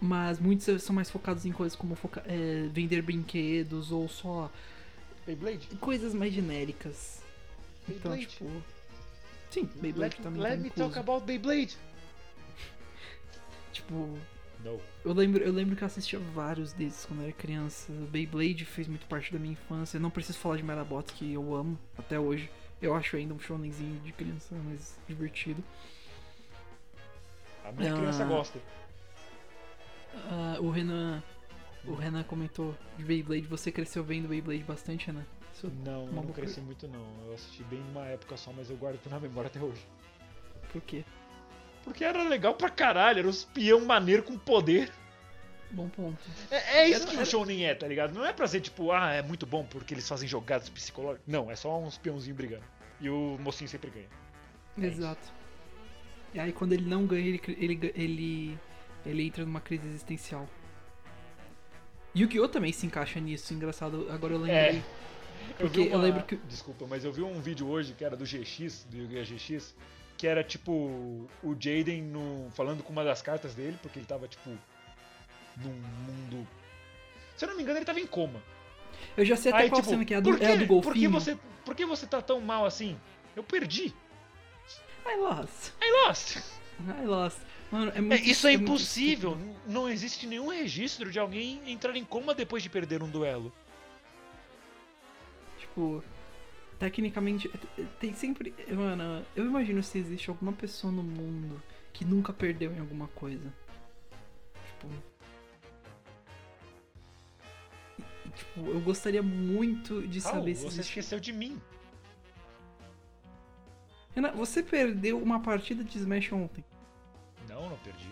[0.00, 4.50] Mas muitos são mais focados em coisas como foca- é, vender brinquedos ou só
[5.26, 5.66] Beyblade?
[5.80, 7.20] coisas mais genéricas.
[7.88, 8.26] Então, Beyblade.
[8.28, 8.50] tipo.
[9.50, 10.88] Sim, Beyblade Let, também let tá me incluso.
[10.94, 11.76] talk about Beyblade.
[13.72, 14.16] Tipo,
[14.64, 14.78] Não.
[15.04, 17.92] eu lembro, eu lembro que eu assistia vários desses quando eu era criança.
[18.10, 19.96] Beyblade fez muito parte da minha infância.
[19.96, 22.50] Eu não preciso falar de Metabots, que eu amo até hoje.
[22.80, 25.62] Eu acho ainda um shonenzinho de criança mais divertido.
[27.64, 27.96] A minha Ah.
[27.96, 28.58] criança gosta.
[30.30, 31.22] Ah, o Renan.
[31.86, 33.46] O Renan comentou de Beyblade.
[33.46, 35.24] Você cresceu vendo Beyblade bastante, Renan?
[35.54, 37.04] Isso, Não, eu não cresci muito não.
[37.26, 39.84] Eu assisti bem numa época só, mas eu guardo na memória até hoje.
[40.72, 41.04] por quê?
[41.84, 44.90] Porque era legal pra caralho, era um espião maneiro com poder.
[45.70, 46.18] Bom ponto.
[46.50, 48.12] É, é isso Era- que o shounen é, tá ligado?
[48.12, 51.22] Não é pra ser tipo, ah, é muito bom porque eles fazem jogadas psicológicas.
[51.26, 52.64] Não, é só um espiãozinho brigando.
[53.00, 54.08] E o mocinho sempre ganha.
[54.78, 54.98] É isso.
[55.00, 55.32] Exato.
[56.34, 58.58] E aí quando ele não ganha, ele, ele, ele,
[59.06, 60.48] ele entra numa crise existencial.
[62.16, 62.48] Yu-Gi-Oh!
[62.48, 64.08] também se encaixa nisso, engraçado.
[64.10, 64.78] Agora eu lembrei.
[64.78, 64.82] É.
[65.58, 68.24] Porque vi eu lembro que- Desculpa, mas eu vi um vídeo hoje que era do
[68.24, 69.24] GX, do Yu-Gi-Oh!
[69.36, 69.74] GX,
[70.20, 70.70] que era tipo
[71.42, 74.50] o Jaden no, falando com uma das cartas dele, porque ele tava tipo
[75.56, 76.46] num mundo.
[77.38, 78.38] Se eu não me engano, ele tava em coma.
[79.16, 80.66] Eu já sei até Aí, qual tipo, cena que é a do, é a do
[80.66, 81.10] por, que golfinho.
[81.10, 82.98] você, por que você tá tão mal assim?
[83.34, 83.94] Eu perdi.
[85.06, 85.72] I lost.
[85.80, 86.36] I lost.
[86.36, 87.38] I lost.
[87.72, 89.38] Mano, é É, muito isso é muito impossível.
[89.66, 93.50] Não existe nenhum registro de alguém entrar em coma depois de perder um duelo.
[95.58, 96.04] Tipo,
[96.80, 98.52] tecnicamente, é- é- tem sempre.
[98.72, 101.62] Mano, eu imagino se existe alguma pessoa no mundo
[101.92, 103.52] que nunca perdeu em alguma coisa.
[104.66, 105.10] Tipo.
[108.34, 110.88] Tipo, eu gostaria muito de Raul, saber se você existe.
[110.88, 111.60] esqueceu de mim.
[114.14, 116.64] Renan, você perdeu uma partida de Smash ontem.
[117.48, 118.10] Não, não perdi.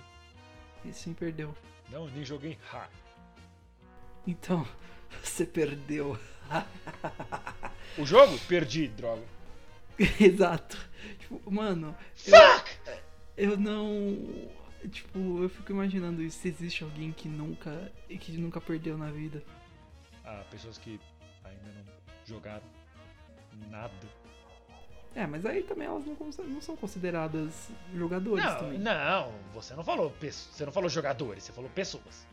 [0.85, 1.55] E sim, perdeu.
[1.91, 2.59] Não, nem joguei.
[2.73, 2.89] Ha.
[4.27, 4.67] Então,
[5.39, 6.19] você perdeu.
[7.97, 8.39] O jogo?
[8.49, 9.23] Perdi, droga.
[10.21, 10.77] Exato.
[11.21, 11.95] Tipo, mano.
[12.27, 12.79] eu- Fuck!
[13.37, 14.49] Eu não.
[14.91, 16.39] Tipo, eu fico imaginando isso.
[16.41, 17.93] Se existe alguém que nunca.
[18.09, 19.43] que nunca perdeu na vida.
[20.25, 21.01] Ah, pessoas que
[21.45, 21.93] ainda não
[22.27, 22.63] jogaram
[23.71, 23.93] nada.
[25.15, 26.17] É, mas aí também elas não,
[26.47, 28.79] não são consideradas jogadores Não, também.
[28.79, 32.27] não, você não falou você não falou jogadores, você falou pessoas.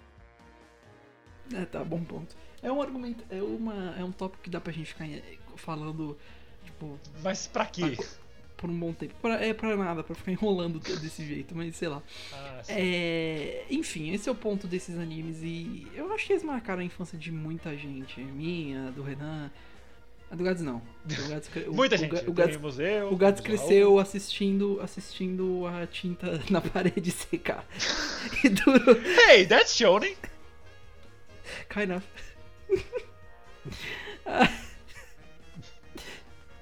[1.53, 2.35] É, tá, bom ponto.
[2.61, 3.23] É um argumento.
[3.29, 5.21] É, uma, é um tópico que dá pra gente ficar eh,
[5.55, 6.17] falando,
[6.63, 7.97] tipo, Mas pra quê?
[8.57, 9.13] por um bom tempo.
[9.21, 12.01] Pra, é pra nada, pra ficar enrolando desse jeito, mas sei lá.
[12.33, 12.61] Ah.
[12.69, 16.85] É, enfim, esse é o ponto desses animes e eu acho que eles marcaram a
[16.85, 18.19] infância de muita gente.
[18.21, 19.51] Minha, do Renan.
[20.31, 20.77] A do Gads não.
[20.77, 20.81] O
[21.29, 22.11] Gads, o- Muita o, gente.
[22.11, 22.57] Ga- O Gads,
[23.11, 27.63] o Gads o cresceu assistindo, assistindo a tinta na parede secar.
[28.43, 28.95] E durou.
[29.29, 30.15] Hey, that's shonen.
[31.69, 32.05] Kind of.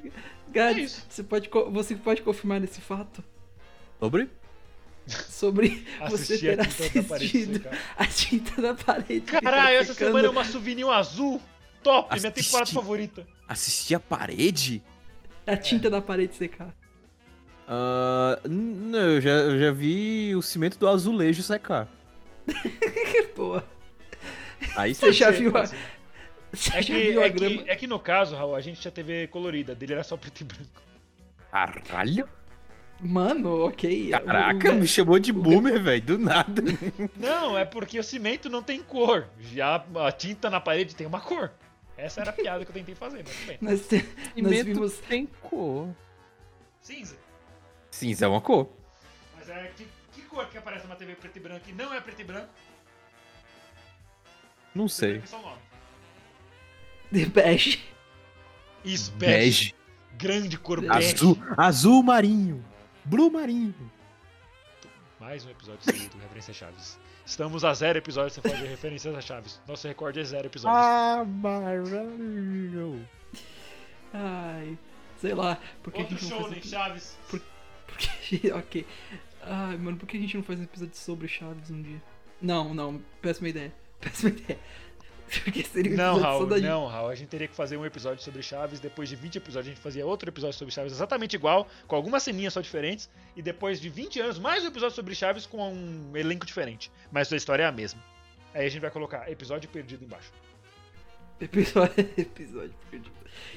[0.03, 1.05] É Gads, isso.
[1.09, 3.23] você pode, você pode confirmar esse fato?
[3.99, 4.29] Sobre?
[5.07, 7.79] Sobre você a ter tinta da parede assistido secar.
[7.97, 9.21] a tinta da parede.
[9.21, 10.07] Caralho, essa secando.
[10.09, 11.41] semana é uma souvenir azul.
[11.81, 12.45] Top, minha Assisti.
[12.51, 13.27] temporada favorita.
[13.47, 14.83] Assistir a parede?
[15.45, 16.73] A tinta da parede secar.
[17.67, 21.87] Ah, n- eu, já, eu já vi o cimento do azulejo secar.
[23.35, 23.61] Pô,
[24.75, 25.65] Aí você já viu a.
[25.65, 27.63] Você É já que, viu a é, grama?
[27.63, 30.41] que, é que no caso, Raul, a gente tinha TV colorida, dele era só preto
[30.41, 30.81] e branco.
[31.51, 32.27] Caralho?
[33.01, 34.11] Mano, ok.
[34.11, 36.61] Caraca, O- o- me chamou de boomer, velho, do nada.
[37.17, 39.27] Não, é porque o cimento não tem cor.
[39.39, 41.51] Já a tinta na parede tem uma cor.
[41.97, 43.57] Essa era a piada que eu tentei fazer, mas tudo bem.
[43.61, 44.97] Nós, te- nós Cimento vimos.
[44.99, 45.89] tem cor.
[46.81, 47.17] Cinza.
[47.91, 48.69] Cinza é uma cor.
[49.37, 51.99] Mas é que, que cor que aparece na TV preto e branco e não é
[51.99, 52.47] preto e branco?
[54.73, 55.21] Não sei.
[57.11, 57.15] E.
[57.19, 57.79] The Bege.
[58.83, 59.33] Isso, bege.
[59.33, 59.75] Bege.
[60.17, 61.13] Grande cor bege.
[61.13, 62.63] Azul, azul marinho.
[63.05, 63.73] Blue marinho.
[65.19, 66.99] Mais um episódio seguido, referência a Chaves.
[67.25, 69.61] Estamos a zero episódios sem fazer referências a Chaves.
[69.67, 70.81] Nosso recorde é zero episódios.
[70.83, 72.99] Ah, maravilhoso.
[74.13, 74.77] Ai.
[75.21, 75.57] Sei lá.
[75.81, 76.65] Por que a Outro gente não show, faz.
[76.65, 77.17] né, Chaves?
[77.29, 77.39] Por
[77.97, 78.51] que...
[78.51, 78.85] ok.
[79.41, 82.01] Ai, mano, por que a gente não faz um episódio sobre Chaves um dia?
[82.41, 83.01] Não, não.
[83.21, 83.73] Péssima ideia.
[84.03, 84.59] Péssima ideia.
[85.41, 87.09] Porque seria um Não, Raul, da não, Raul.
[87.09, 88.79] A gente teria que fazer um episódio sobre Chaves.
[88.79, 92.21] Depois de 20 episódios, a gente fazia outro episódio sobre Chaves exatamente igual, com algumas
[92.21, 93.09] ceninhas só diferentes.
[93.35, 96.91] E depois de 20 anos, mais um episódio sobre Chaves com um elenco diferente.
[97.11, 98.03] Mas a história é a mesma.
[98.53, 100.31] Aí a gente vai colocar episódio perdido embaixo.
[101.41, 103.11] Episódio, episódio perdido.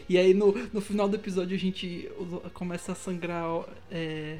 [0.08, 2.10] E aí no, no final do episódio a gente
[2.54, 3.44] começa a sangrar.
[3.90, 4.38] é,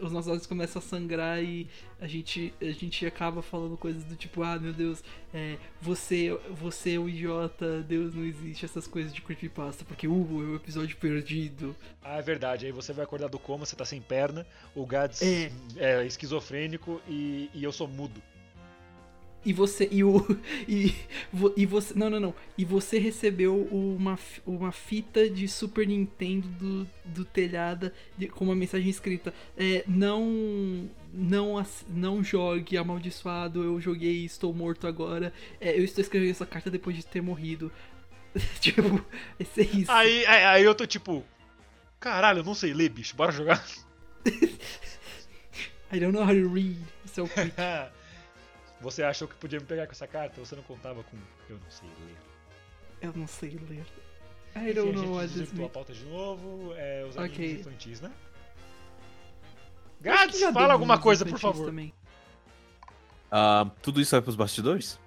[0.00, 1.68] os nossos olhos começam a sangrar e
[2.00, 5.02] a gente, a gente acaba falando coisas do tipo, ah meu Deus,
[5.32, 10.12] é, você, você é um idiota, Deus não existe, essas coisas de creepypasta, porque uh,
[10.12, 11.74] é o episódio perdido.
[12.02, 12.66] Ah, é verdade.
[12.66, 15.52] Aí você vai acordar do coma, você tá sem perna, o Gads É.
[15.76, 18.22] é, esquizofrênico e, e eu sou mudo.
[19.44, 19.88] E você.
[19.90, 20.24] E o.
[20.68, 20.94] E,
[21.56, 21.94] e você.
[21.94, 22.34] Não, não, não.
[22.56, 28.54] E você recebeu uma, uma fita de Super Nintendo do, do telhada de- com uma
[28.54, 29.34] mensagem escrita.
[29.56, 30.88] É, não.
[31.14, 35.30] Não, não jogue amaldiçoado, eu joguei estou morto agora.
[35.60, 37.70] É, eu estou escrevendo essa carta depois de ter morrido.
[38.60, 39.04] tipo,
[39.38, 39.92] esse é isso.
[39.92, 41.22] Aí, aí, aí eu tô tipo.
[42.00, 43.14] Caralho, eu não sei ler, bicho.
[43.14, 43.62] Bora jogar.
[45.92, 46.78] I don't know how to read.
[47.04, 47.52] Isso é o crit.
[48.82, 50.40] Você achou que podia me pegar com essa carta?
[50.40, 51.16] Você não contava com.
[51.48, 52.16] Eu não sei ler.
[53.00, 53.86] Eu não sei ler.
[54.54, 56.74] I Enfim, don't a know gente what this a pauta de novo.
[56.74, 58.12] É, os animes infantis, né?
[60.00, 61.66] Gads, fala alguma coisa, por infantis favor.
[61.66, 61.94] Também.
[63.30, 64.98] Ah, tudo isso vai pros bastidores?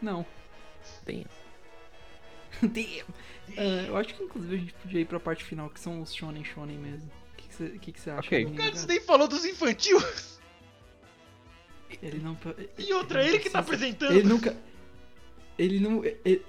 [0.00, 0.24] Não.
[1.04, 1.26] Tem.
[2.62, 3.06] Damn.
[3.56, 6.14] Ah, eu acho que inclusive a gente podia ir pra parte final, que são os
[6.14, 7.10] shonen shonen mesmo.
[7.32, 8.20] O que, que você que que você acha?
[8.20, 8.44] Ok.
[8.44, 8.76] do Cara, Niga?
[8.78, 9.98] você nem falou dos infantil.
[12.02, 12.36] Ele não.
[12.78, 14.12] E outra, ele que tá apresentando.
[14.12, 14.56] Ele nunca.
[15.58, 16.02] Ele não.
[16.04, 16.44] Ele,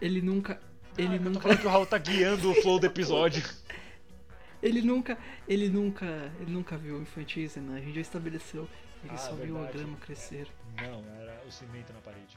[0.00, 0.60] ele nunca.
[0.98, 1.40] Ele Caraca, eu tô nunca.
[1.42, 3.42] falando que o Raul tá guiando o flow do episódio.
[4.62, 5.18] Ele nunca.
[5.46, 6.32] Ele nunca.
[6.40, 7.76] Ele nunca viu infantis, né?
[7.76, 8.66] A gente já estabeleceu.
[9.04, 9.78] Ele Ah, só viu a verdade.
[9.78, 10.48] grama crescer.
[10.80, 12.36] Não, era o cimento na parede.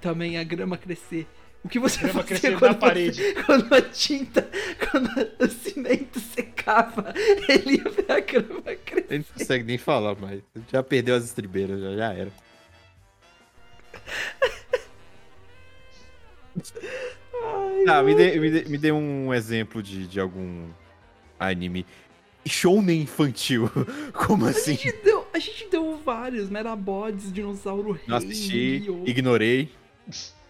[0.00, 1.26] Também a grama crescer.
[1.64, 3.34] O que você fazia crescer na quando parede.
[3.46, 4.50] Quando a tinta,
[4.90, 5.08] quando
[5.40, 7.14] o cimento secava,
[7.48, 9.06] ele ia ver a grama crescer.
[9.14, 10.40] Ele não consegue nem falar, mas
[10.72, 12.32] já perdeu as estribeiras, já, já era.
[17.88, 20.68] Ah, me dê, me, dê, me dê um exemplo de, de algum
[21.38, 21.84] anime
[22.46, 23.70] shounen infantil.
[24.26, 24.76] Como A assim?
[24.76, 29.70] gente deu, a gente deu vários, Merabots, Dinossauro Rei, Não assisti, ignorei.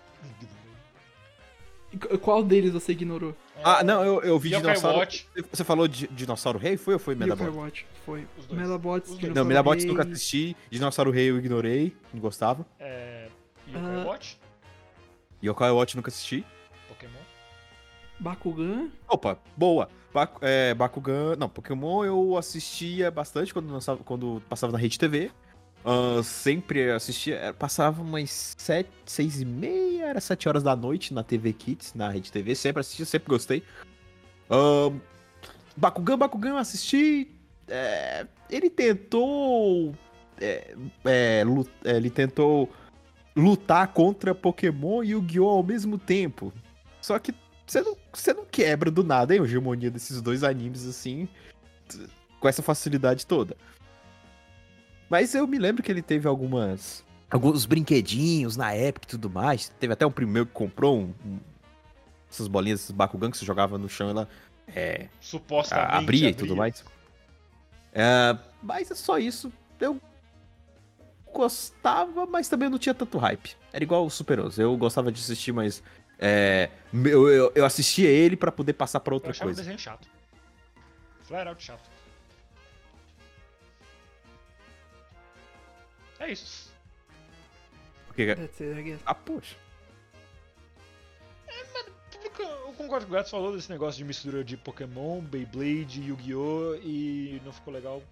[1.98, 3.34] Qu- Qual deles você ignorou?
[3.62, 4.98] Ah, não, eu, eu vi Yokai dinossauro.
[4.98, 5.26] Watch.
[5.52, 6.76] Você falou de dinossauro rei?
[6.76, 7.56] Foi ou foi Yokai Medabot?
[7.56, 8.26] Watch, foi.
[8.38, 8.60] Os dois.
[9.10, 10.56] Os Não, Medabots Rei, nunca assisti.
[10.70, 12.66] Dinossauro rei eu ignorei, não gostava.
[12.80, 13.28] É.
[13.68, 14.04] Yokai Ah.
[14.06, 14.38] Watch?
[15.42, 16.44] Yokai Watch nunca assisti.
[16.88, 17.12] Pokémon?
[18.18, 19.88] Bakugan, Opa, boa.
[20.12, 21.36] Baku, é, Bakugan.
[21.36, 25.30] Não, Pokémon eu assistia bastante quando, lançava, quando passava na Rede TV.
[25.84, 27.54] Ah, sempre assistia.
[27.58, 32.08] Passava umas sete, seis e meia, era sete horas da noite na TV Kids, na
[32.08, 32.54] Rede TV.
[32.54, 33.62] Sempre assistia, sempre gostei.
[34.48, 34.92] Ah,
[35.76, 37.28] Bakugan, Bakugan eu assisti.
[37.68, 39.94] é, ele tentou.
[40.40, 40.74] é,
[41.04, 42.70] é, lu- é, ele tentou
[43.34, 45.48] lutar contra Pokémon e Yu-Gi-Oh!
[45.48, 46.52] ao mesmo tempo.
[47.00, 47.34] Só que
[47.66, 51.26] você não, você não quebra do nada hein, a hegemonia desses dois animes assim,
[52.38, 53.56] com essa facilidade toda.
[55.12, 57.04] Mas eu me lembro que ele teve algumas.
[57.30, 59.68] Alguns brinquedinhos na época e tudo mais.
[59.78, 61.38] Teve até um primeiro que comprou um- um-
[62.30, 64.28] essas bolinhas, esses Bakugan que você jogava no chão e ela
[64.74, 65.94] é, Supostamente.
[65.94, 66.82] a- abria e tudo mais.
[67.92, 69.52] É, mas é só isso.
[69.78, 70.00] Eu
[71.30, 73.54] gostava, mas também não tinha tanto hype.
[73.70, 74.62] Era igual o Superoso.
[74.62, 75.82] Eu gostava de assistir, mas.
[76.18, 79.60] é, eu, eu, eu assistia ele pra poder passar pra Eu outra achava o coisa.
[79.60, 80.08] desenho chato.
[81.24, 81.90] Flat out chato.
[86.22, 86.70] É isso.
[88.06, 89.00] Porque, that's it, I guess.
[89.06, 89.56] ah, poxa.
[92.38, 96.76] Eu concordo com o Gato falou desse negócio de mistura de Pokémon, Beyblade, Yu-Gi-Oh!
[96.82, 98.02] e não ficou legal.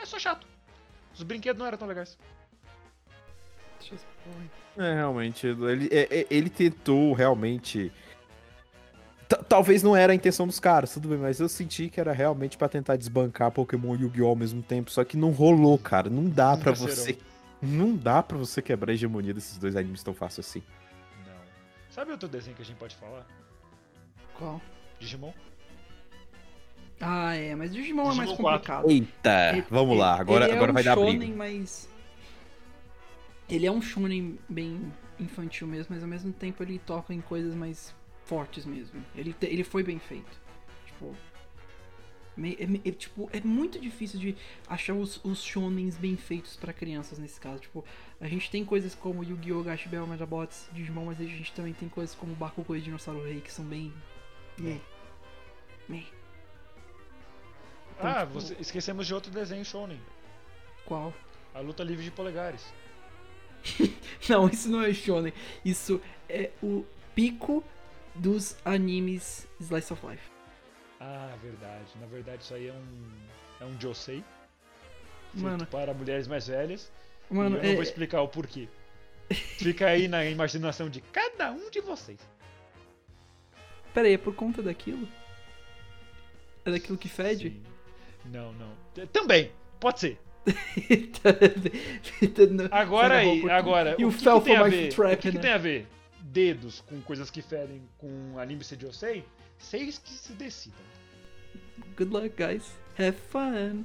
[0.00, 0.46] É só chato.
[1.14, 2.16] Os brinquedos não eram tão legais.
[4.78, 5.46] É, realmente.
[5.46, 7.90] Ele, é- é- ele tentou realmente.
[9.30, 12.12] Ta- Talvez não era a intenção dos caras, tudo bem, mas eu senti que era
[12.12, 14.26] realmente pra tentar desbancar Pokémon e Yu-Gi-Oh!
[14.26, 16.10] ao mesmo tempo, só que não rolou, cara.
[16.10, 16.74] Não dá serão.
[16.74, 17.16] você.
[17.62, 20.62] Não dá pra você quebrar a hegemonia desses dois animes tão fácil assim.
[21.26, 21.34] Não.
[21.90, 23.24] Sabe outro desenho que a gente pode falar?
[24.36, 24.60] Qual?
[24.98, 25.32] Digimon?
[27.00, 28.58] Ah, é, mas Digimon, é mais Digimon 4.
[28.82, 28.90] complicado.
[28.90, 31.36] Eita, Ele- vamos ele- lá, agora, ele é agora um vai dar shonen, briga.
[31.36, 31.88] mas
[33.48, 37.54] ele é um shonen bem infantil mesmo, mas ao mesmo tempo ele toca em coisas
[37.54, 37.94] mais
[38.30, 39.04] fortes mesmo.
[39.16, 40.30] Ele, te- ele foi bem feito.
[40.86, 41.14] Tipo,
[42.38, 44.36] é, é, tipo, é muito difícil de
[44.68, 47.60] achar os, os shonens bem feitos pra crianças nesse caso.
[47.60, 47.84] Tipo,
[48.20, 51.88] a gente tem coisas como Yu-Gi-Oh!, Gash Bell, Medabots, Digimon, mas a gente também tem
[51.88, 53.92] coisas como Bakugou e Dinossauro Rei que são bem...
[54.56, 54.78] Meh.
[55.88, 56.04] Meh.
[57.98, 60.00] Então, ah, tipo- você- esquecemos de outro desenho shonen.
[60.86, 61.12] Qual?
[61.54, 62.64] A luta livre de polegares.
[64.28, 65.32] Não, isso não é shonen.
[65.64, 67.62] Isso é o pico
[68.14, 70.30] dos animes Slice of Life.
[71.00, 71.90] Ah, verdade.
[72.00, 73.10] Na verdade, isso aí é um.
[73.60, 74.22] É um Josei.
[75.34, 75.64] Mano.
[75.66, 76.90] para mulheres mais velhas.
[77.30, 78.68] Mano, e eu não é, vou explicar o porquê.
[79.30, 82.18] Fica aí na imaginação de cada um de vocês.
[83.94, 85.06] pera aí, é por conta daquilo?
[86.64, 87.50] É daquilo que fede?
[87.50, 87.62] Sim.
[88.24, 88.72] Não, não.
[89.12, 90.18] Também, pode ser.
[92.70, 93.96] Agora Sai da aí, agora.
[93.98, 94.92] You o que, fell que tem for a my ver?
[94.92, 95.42] trap, o que, que né?
[95.42, 95.86] tem a ver?
[96.22, 99.24] Dedos com coisas que fedem com anime de Josei?
[99.58, 100.78] Vocês que se decidam.
[101.96, 102.72] Good luck, guys.
[102.98, 103.84] Have fun.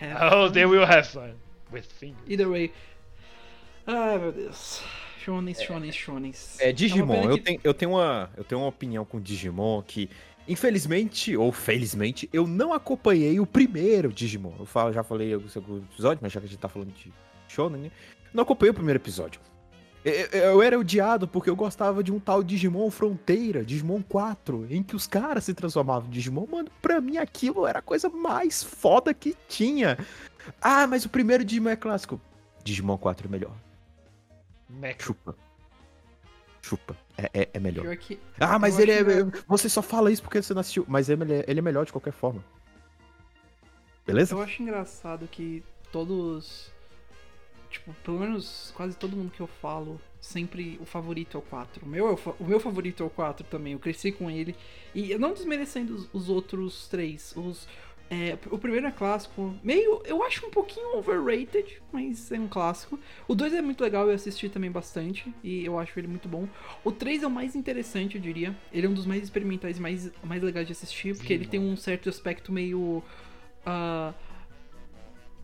[0.00, 0.52] Have Oh, fun.
[0.52, 1.34] they will have fun.
[1.72, 2.22] With fingers.
[2.28, 2.72] Either way.
[3.86, 4.82] Ai, meu Deus.
[5.24, 6.60] Shonens, shonens, shonens.
[6.60, 9.20] É, uma Digimon, pena eu que- tenho, eu, tenho uma, eu tenho uma opinião com
[9.20, 10.08] Digimon que,
[10.46, 14.52] infelizmente, ou felizmente, eu não acompanhei o primeiro Digimon.
[14.58, 17.12] Eu falo, já falei alguns episódios, mas já que a gente tá falando de
[17.48, 17.90] Shonen, né?
[18.32, 19.40] Não acompanhei o primeiro episódio.
[20.04, 24.94] Eu, era odiado porque eu gostava de um tal Digimon Fronteira, Digimon 4, em que
[24.94, 26.46] os caras se transformavam em Digimon.
[26.46, 29.96] Mano, pra mim aquilo era a coisa mais foda que tinha.
[30.60, 32.20] Ah, mas o primeiro Digimon é clássico.
[32.62, 33.52] Digimon 4 é melhor.
[34.68, 34.98] Mecha.
[35.00, 35.34] Chupa.
[36.60, 36.96] Chupa.
[37.16, 37.96] É, é, é melhor.
[37.96, 38.18] Que.
[38.38, 39.00] Ah, mas Eu ele é.
[39.00, 40.84] engra- Você só fala isso porque você não assistiu.
[40.86, 42.44] Mas ele é, ele é melhor de qualquer forma.
[44.06, 44.34] Beleza?
[44.34, 46.70] Eu acho engraçado que todos.
[47.74, 51.84] Tipo, pelo menos quase todo mundo que eu falo, sempre o favorito é o 4.
[51.84, 54.54] O meu, é o, o meu favorito é o 4 também, eu cresci com ele.
[54.94, 57.34] E não desmerecendo os, os outros três.
[57.36, 57.66] Os,
[58.08, 60.00] é, o primeiro é clássico, meio.
[60.04, 62.96] Eu acho um pouquinho overrated, mas é um clássico.
[63.26, 66.48] O 2 é muito legal, eu assisti também bastante, e eu acho ele muito bom.
[66.84, 68.56] O 3 é o mais interessante, eu diria.
[68.72, 71.76] Ele é um dos mais experimentais mais, mais legais de assistir, porque ele tem um
[71.76, 73.02] certo aspecto meio.
[73.66, 74.14] ah,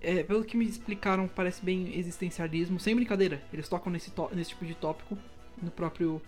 [0.00, 2.78] é, pelo que me explicaram, parece bem existencialismo.
[2.80, 5.16] Sem brincadeira, eles tocam nesse, tó- nesse tipo de tópico
[5.60, 6.20] no próprio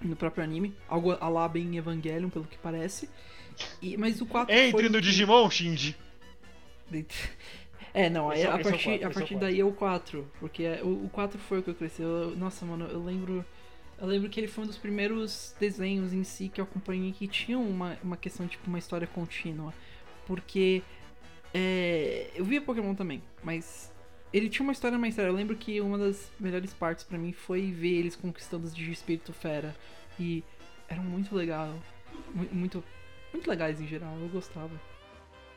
[0.00, 0.74] no próprio anime.
[0.88, 3.08] Algo a lá bem Evangelion, pelo que parece.
[3.80, 4.88] E, mas o 4 Entre foi...
[4.88, 5.96] no Digimon, Shinji.
[7.94, 9.38] É, não, Esse é o- a esse é partir, quatro, a é partir quatro.
[9.38, 10.26] daí é o 4.
[10.40, 12.00] Porque é- o, o 4 foi o que eu cresci.
[12.02, 13.44] Eu- nossa, mano, eu lembro.
[14.00, 17.28] Eu lembro que ele foi um dos primeiros desenhos em si que eu acompanhei que
[17.28, 19.74] tinha uma, uma questão, tipo, uma história contínua.
[20.26, 20.82] Porque.
[21.54, 23.92] É, eu via Pokémon também, mas
[24.32, 25.28] ele tinha uma história mais séria.
[25.28, 29.32] Eu lembro que uma das melhores partes pra mim foi ver eles conquistando os Digispírito
[29.32, 29.74] Fera.
[30.18, 30.42] E
[30.88, 31.68] eram muito legal.
[32.34, 32.82] mu- Muito,
[33.32, 34.70] muito legais em geral, eu gostava.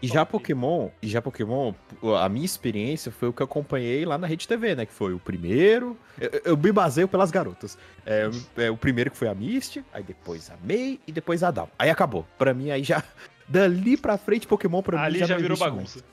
[0.01, 1.73] E já Pokémon, e já Pokémon,
[2.21, 4.85] a minha experiência foi o que eu acompanhei lá na Rede TV, né?
[4.85, 5.97] Que foi o primeiro.
[6.19, 7.77] Eu, eu me baseio pelas garotas.
[8.05, 11.49] É, é, o primeiro que foi a Misty, aí depois a May e depois a
[11.49, 11.69] Dal.
[11.79, 12.25] Aí acabou.
[12.37, 13.01] Pra mim, aí já.
[13.47, 16.03] Dali pra frente, Pokémon pra Ali mim já, já não virou bagunça.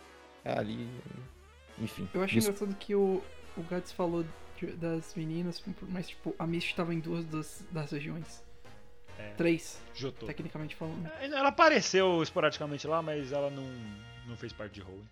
[0.44, 0.58] mais.
[0.58, 0.88] Ali.
[1.78, 2.08] Enfim.
[2.12, 3.22] Eu acho Isso- engraçado que o,
[3.56, 4.24] o Gats falou
[4.58, 8.42] de- das meninas, mas tipo, a Misty tava em duas das, das regiões.
[9.18, 9.30] É.
[9.36, 10.26] Três, Jotô.
[10.26, 11.08] tecnicamente falando.
[11.20, 13.66] Ela apareceu esporadicamente lá, mas ela não,
[14.26, 15.04] não fez parte de Hoenn.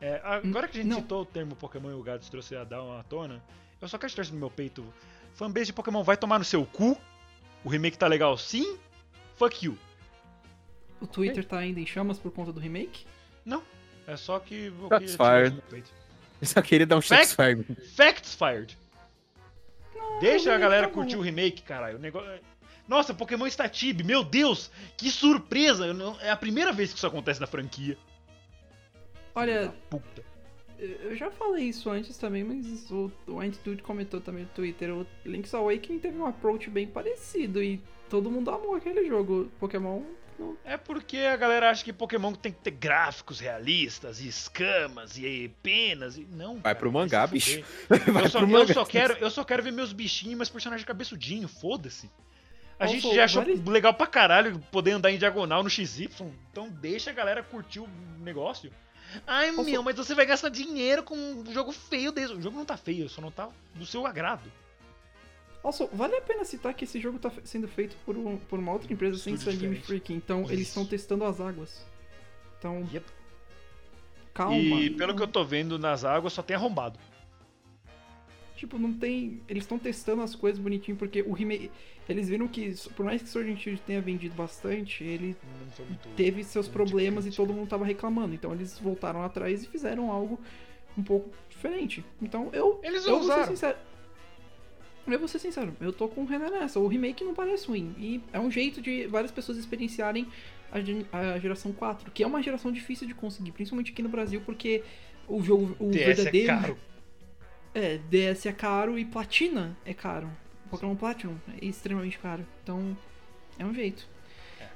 [0.00, 1.00] É, agora que a gente Não.
[1.00, 3.42] citou o termo Pokémon e o Gads trouxe a Down à tona,
[3.80, 4.84] eu só quero te no meu peito.
[5.34, 6.98] Fanbase de Pokémon vai tomar no seu cu?
[7.64, 8.76] O remake tá legal sim?
[9.36, 9.78] Fuck you.
[11.04, 13.04] O Twitter tá ainda em chamas por conta do remake?
[13.44, 13.62] Não.
[14.06, 15.62] É só que tirar fired.
[16.40, 17.64] Eu só queria dar um Fact- shots fire.
[17.94, 18.78] Facts fired.
[20.20, 21.96] Deixa a galera tá curtir o remake, caralho.
[21.98, 22.28] O negócio...
[22.86, 24.70] Nossa, Pokémon Statib, meu Deus!
[24.96, 25.86] Que surpresa!
[25.86, 27.96] Eu não- É a primeira vez que isso acontece na franquia.
[29.34, 30.22] Olha, Puta.
[30.78, 34.94] eu já falei isso antes também, mas o, o Antidude comentou também no Twitter.
[34.94, 39.50] O Link's Awakening teve um approach bem parecido e todo mundo amou aquele jogo.
[39.58, 40.06] Pokémon não
[40.64, 45.50] É porque a galera acha que Pokémon tem que ter gráficos realistas e escamas e
[45.62, 46.54] penas e não.
[46.54, 47.62] Vai cara, pro mangá, bicho.
[47.90, 48.74] Eu só, pro eu mangá.
[48.74, 52.10] só quero, eu só quero ver meus bichinhos, meus personagens cabeçudinho, foda-se.
[52.78, 56.08] A gente já achou vale- legal pra caralho poder andar em diagonal no XY,
[56.50, 58.72] então deixa a galera curtir o negócio.
[59.26, 62.32] Ai Also- meu, mas você vai gastar dinheiro com um jogo feio desse.
[62.32, 64.50] O jogo não tá feio, só não tá do seu agrado.
[65.64, 68.58] Also, vale a pena citar que esse jogo tá fe- sendo feito por, um- por
[68.58, 69.86] uma outra empresa sem Estúdio Anime diferente.
[70.04, 70.52] Freak, então Isso.
[70.52, 71.84] eles estão testando as águas.
[72.58, 73.06] Então, Yep.
[74.34, 74.54] calma.
[74.56, 76.98] E pelo que eu tô vendo nas águas, só tem arrombado.
[78.56, 79.40] Tipo, não tem.
[79.48, 81.70] Eles estão testando as coisas bonitinho, porque o remake.
[82.08, 85.34] Eles viram que, por mais que Sword and Shield tenha vendido bastante, ele
[85.78, 87.46] Não muito- teve seus problemas e crítico.
[87.46, 88.34] todo mundo tava reclamando.
[88.34, 90.38] Então eles voltaram atrás e fizeram algo
[90.96, 92.04] um pouco diferente.
[92.22, 92.80] Então eu.
[92.82, 93.78] Eles eu vou ser sincero.
[95.06, 96.78] Eu vou ser sincero, eu tô com o Renan nessa.
[96.80, 97.94] O remake não parece ruim.
[97.98, 100.26] E é um jeito de várias pessoas experienciarem
[100.72, 104.82] a, geração 4, que é uma geração difícil de conseguir, principalmente aqui no Brasil, porque
[105.28, 106.46] o jogo, o DS é verdadeiro.
[106.48, 106.78] caro.
[107.74, 110.30] É, DS é caro e Platina é caro.
[110.70, 112.44] Pokémon Platinum é extremamente caro.
[112.62, 112.96] Então,
[113.58, 114.08] é um jeito.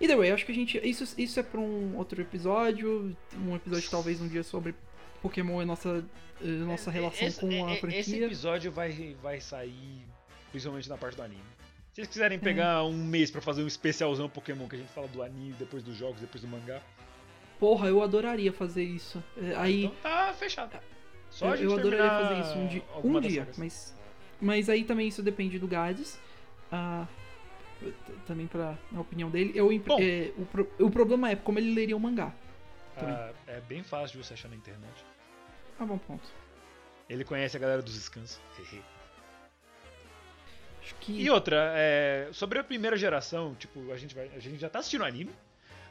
[0.00, 0.78] Either way, acho que a gente.
[0.88, 3.16] Isso, isso é pra um outro episódio.
[3.44, 4.74] Um episódio talvez um dia sobre
[5.20, 6.04] Pokémon e nossa,
[6.40, 8.26] nossa relação Esse- com a é- Esse franquia.
[8.26, 10.04] episódio vai, vai sair
[10.50, 11.42] principalmente na parte do anime.
[11.92, 12.10] Se vocês É.
[12.10, 15.54] quiserem pegar um mês pra fazer um especialzão Pokémon que a gente fala do anime,
[15.58, 16.80] depois dos jogos, depois do mangá,
[17.58, 19.20] Porra, eu adoraria fazer isso.
[19.36, 19.86] É, Aí.
[19.86, 20.78] então tá fechado.
[21.28, 22.82] Só eu, a gente eu adoraria fazer isso um dia.
[23.02, 23.58] Um dia, sagas.
[23.58, 23.98] mas.
[24.40, 26.20] Mas aí também isso depende do Gades.
[26.70, 27.04] Ah,
[28.28, 29.50] também pra na opinião dele.
[29.56, 29.98] Eu, Bom.
[30.00, 32.32] é, o, pro- o problema é como ele leria o mangá.
[32.96, 35.04] Ah, é bem fácil de você achar na internet.
[35.80, 36.28] Ah, bom ponto.
[37.08, 38.40] Ele conhece a galera dos scans.
[40.88, 41.12] Acho que.
[41.12, 44.78] E outra, é, sobre a primeira geração, tipo, a gente, vai, a gente já tá
[44.78, 45.30] assistindo anime,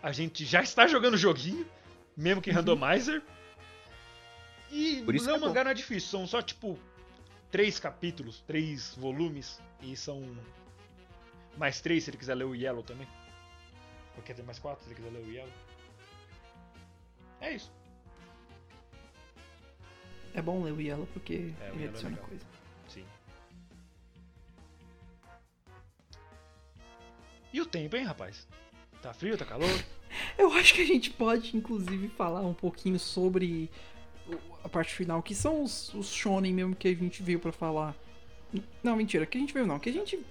[0.02, 1.68] a gente já está jogando joguinho,
[2.16, 3.22] mesmo que randomizer.
[4.72, 6.78] E ler o é mangá não é difícil, são só tipo
[7.52, 10.36] três capítulos, três volumes, e são
[11.56, 13.08] mais três se ele quiser ler o Yellow também.
[14.18, 15.54] Ou quer ter mais quatro se ele quiser ler o Yellow.
[17.40, 17.72] É isso.
[20.34, 22.28] É bom ler o Yellow porque É, ele é adiciona legal.
[22.28, 22.46] coisa.
[27.58, 28.48] E o tempo, hein, rapaz?
[29.02, 29.68] Tá frio, tá calor?
[30.38, 33.68] Eu acho que a gente pode, inclusive, falar um pouquinho sobre
[34.64, 37.96] a parte final, que são os, os shonen mesmo que a gente veio pra falar.
[38.84, 40.24] Não, mentira, que a gente veio não, que a gente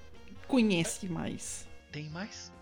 [0.47, 1.67] conhece mais.
[1.91, 2.53] Tem mais?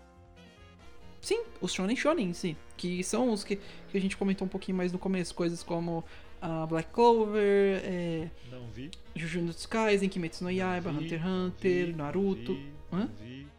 [1.21, 2.55] Sim, os shonen shonen, sim.
[2.75, 5.35] Que são os que, que a gente comentou um pouquinho mais no começo.
[5.35, 6.03] Coisas como
[6.41, 8.89] a Black Clover, é, Não vi.
[9.15, 13.09] Jujutsu Kaisen, Kimetsu no Yaiba, Vi, Hunter x Hunter, vi, Naruto, vi, Hã?
[13.21, 13.54] vi.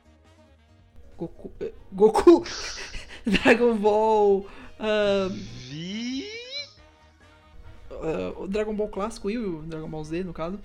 [1.18, 1.52] Goku...
[1.60, 2.44] eh, Goku!
[3.26, 4.46] Dragon Ball...
[4.78, 5.28] ah,
[5.68, 6.24] Vi.
[8.36, 10.58] o Dragon Ball clássico e o Dragon Ball Z, no caso.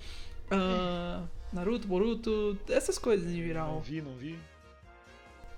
[0.50, 3.80] ah, Naruto, Boruto, essas coisas em Não geral.
[3.80, 4.38] vi, não vi.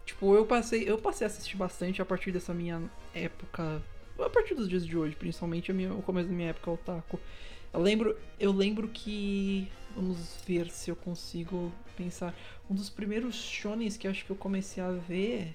[0.05, 2.83] Tipo, eu passei, eu passei a assistir bastante a partir dessa minha
[3.15, 3.81] época.
[4.19, 7.19] A partir dos dias de hoje, principalmente a minha, o começo da minha época otaku.
[7.75, 9.69] Eu lembro, eu lembro que.
[9.97, 12.33] Vamos ver se eu consigo pensar.
[12.71, 15.55] Um dos primeiros shonens que eu acho que eu comecei a ver.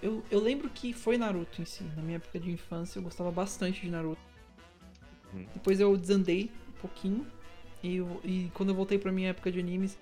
[0.00, 1.82] Eu, eu lembro que foi Naruto em si.
[1.96, 4.20] Na minha época de infância eu gostava bastante de Naruto.
[5.34, 5.44] Hum.
[5.52, 7.26] Depois eu desandei um pouquinho.
[7.82, 9.98] E, eu- e quando eu voltei pra minha época de animes,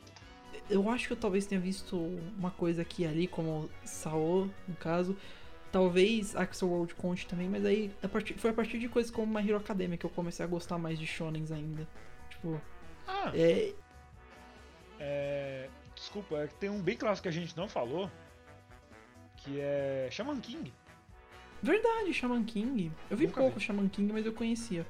[0.69, 1.97] eu acho que eu talvez tenha visto
[2.39, 5.17] uma coisa aqui e ali, como Sao, no caso.
[5.73, 9.33] Talvez Axel World conte também, mas aí a partir- foi a partir de coisas como
[9.33, 11.87] My Hero Academia que eu comecei a gostar mais de shonens ainda.
[12.29, 12.61] Tipo,
[13.07, 13.73] Ah, é,
[14.99, 15.69] é.
[15.95, 18.11] Desculpa, é que tem um bem clássico que a gente não falou.
[19.39, 20.73] Que é Shaman King.
[21.63, 22.91] verdade, Shaman King.
[23.11, 23.65] Eu vi Nunca pouco vi.
[23.65, 24.87] Shaman King, mas eu conhecia.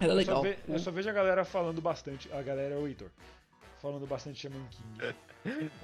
[0.00, 0.42] Era Eu só, legal.
[0.42, 2.32] ve- eu só vejo a galera falando bastante.
[2.32, 3.10] A galera é o Heitor.
[3.82, 5.14] Falando bastante Shaman King.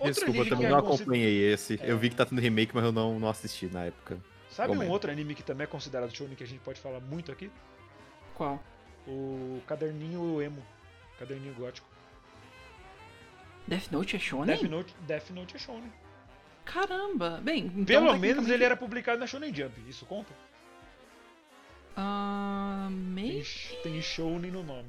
[0.04, 1.78] Desculpa, eu também não é acompanhei esse.
[1.82, 1.90] É.
[1.90, 4.18] Eu vi que tá tendo remake, mas eu não, não assisti na época.
[4.50, 7.00] Sabe Bom, um outro anime que também é considerado shonen que a gente pode falar
[7.00, 7.50] muito aqui?
[8.34, 8.62] Qual?
[9.06, 10.62] O caderninho emo.
[11.18, 11.86] Caderninho gótico.
[13.66, 14.56] Death Note é shonen?
[14.56, 15.92] Death Note, Death Note é shonen.
[16.64, 17.40] Caramba!
[17.42, 19.74] Bem, então Pelo menos ele era publicado na Shonen Jump.
[19.88, 20.32] Isso conta?
[21.96, 23.44] Ah, Tem, meio.
[23.44, 24.88] sh- tem shonen no nome.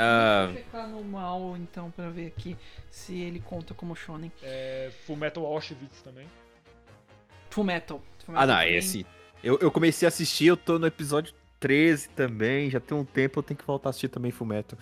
[0.00, 2.56] Ah, Vou checar no mal então pra ver aqui
[2.88, 4.30] se ele conta como shonen.
[4.40, 6.28] É, Fullmetal Auschwitz também.
[7.50, 8.00] Full Metal.
[8.24, 8.76] Full ah Metal não, também.
[8.76, 9.06] esse.
[9.42, 12.70] Eu, eu comecei a assistir, eu tô no episódio 13 também.
[12.70, 14.78] Já tem um tempo, eu tenho que voltar a assistir também Fullmetal.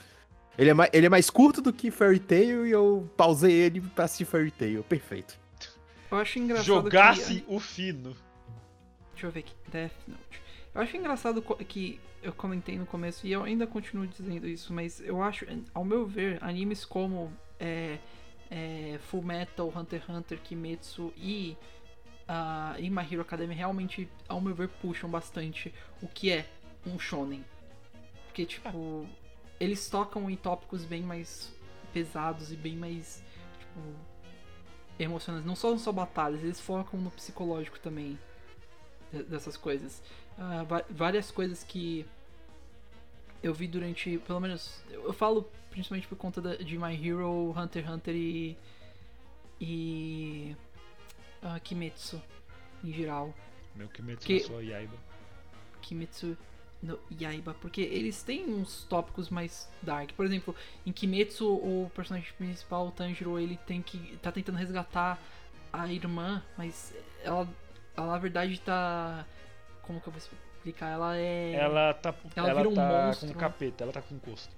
[0.59, 3.81] Ele é, mais, ele é mais curto do que Fairy Tail e eu pausei ele
[3.81, 4.83] pra assistir Fairy Tail.
[4.85, 5.39] Perfeito.
[6.11, 7.45] Eu acho engraçado Jogasse que...
[7.49, 8.15] o fino.
[9.13, 9.55] Deixa eu ver aqui.
[9.71, 10.46] Death Note.
[10.77, 15.01] Eu acho engraçado que eu comentei no começo e eu ainda continuo dizendo isso, mas
[15.01, 17.99] eu acho, ao meu ver, animes como é,
[18.51, 21.57] é, Full Metal, Hunter x Hunter, Kimetsu e,
[22.29, 25.73] ah, e My Hero Academia realmente, ao meu ver, puxam bastante
[26.03, 26.47] o que é
[26.87, 27.43] um shonen.
[28.27, 29.07] Porque, tipo,
[29.59, 31.51] eles tocam em tópicos bem mais
[31.91, 33.25] pesados e bem mais,
[33.59, 33.81] tipo,
[34.99, 35.47] emocionantes.
[35.47, 38.19] Não só só batalhas, eles focam no psicológico também
[39.11, 40.03] de- dessas coisas.
[40.69, 42.05] Va- várias coisas que
[43.43, 47.55] eu vi durante, pelo menos, eu eu falo principalmente por conta da- de My Hero,
[47.57, 48.57] Hunter x Hunter e
[49.61, 50.55] e
[51.43, 52.21] ah, Kimetsu
[52.85, 53.33] em geral.
[53.75, 54.97] Meu Kimetsu Que- sua Yaiba.
[55.83, 56.37] Kimetsu
[56.83, 60.13] no Yaiba, porque eles têm uns tópicos mais dark.
[60.13, 65.19] Por exemplo, em Kimetsu, o personagem principal, o Tanjiro, ele tem que tá tentando resgatar
[65.73, 67.49] a irmã, mas ela,
[67.97, 69.25] ela na verdade tá
[69.87, 70.89] como que eu vou explicar?
[70.89, 73.29] Ela é Ela tá, Ela ela vira um tá monstro.
[73.33, 74.55] com capeta, ela tá com encosto.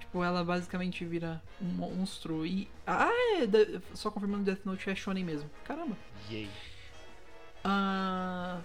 [0.00, 3.08] tipo, ela basicamente vira um monstro e ah,
[3.42, 5.50] é, só confirmando Death Note é shonen mesmo.
[5.64, 5.96] Caramba.
[6.30, 6.48] Yay.
[7.64, 8.60] Ah,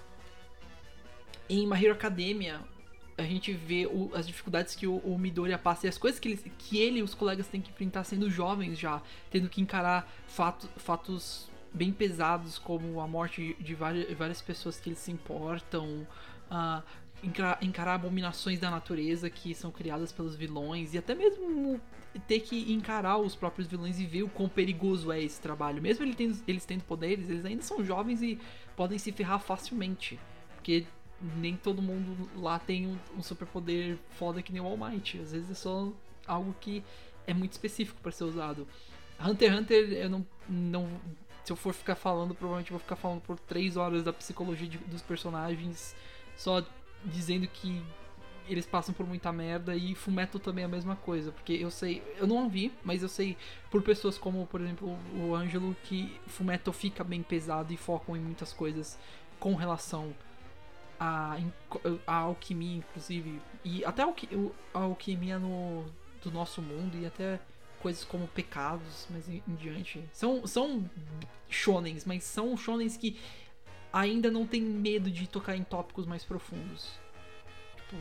[1.50, 2.62] em My Hero Academia,
[3.18, 6.30] a gente vê o- as dificuldades que o, o Midoriya passa e as coisas que
[6.30, 10.10] ele, que ele e os colegas têm que enfrentar sendo jovens já, tendo que encarar
[10.28, 16.06] fato, fatos bem pesados como a morte de várias, pessoas que eles se importam,
[17.24, 21.80] encarar, encarar abominações da natureza que são criadas pelos vilões e até mesmo
[22.28, 25.82] ter que encarar os próprios vilões e ver o quão perigoso é esse trabalho.
[25.82, 28.38] Mesmo ele tendo- eles tendo poderes, eles ainda são jovens e
[28.76, 30.20] podem se ferrar facilmente.
[30.56, 30.86] Porque
[31.38, 35.20] nem todo mundo lá tem um, um superpoder foda que nem o All Might.
[35.20, 35.92] Às vezes é só
[36.28, 36.84] algo que
[37.26, 38.68] é muito específico para ser usado.
[39.24, 40.90] Hunter x Hunter, eu não, não.
[41.44, 44.78] Se eu for ficar falando, provavelmente vou ficar falando por 3 horas da psicologia de-
[44.78, 45.96] dos personagens,
[46.38, 46.64] só
[47.04, 47.82] dizendo que
[48.48, 52.04] eles passam por muita merda e Fumeto também é a mesma coisa, porque eu sei,
[52.18, 53.38] eu não vi, mas eu sei
[53.70, 58.20] por pessoas como, por exemplo, o Ângelo que Fumeto fica bem pesado e focam em
[58.20, 59.00] muitas coisas
[59.40, 60.14] com relação
[61.00, 61.38] a,
[62.06, 65.86] a alquimia, inclusive, e até a alquimia no
[66.24, 67.40] do nosso mundo e até
[67.82, 70.04] coisas como pecados, mas em, em diante.
[70.14, 70.90] São, são
[71.50, 73.20] shonens, mas são shonens que
[73.92, 76.92] ainda não tem medo de tocar em tópicos mais profundos.
[77.76, 77.98] Tipo,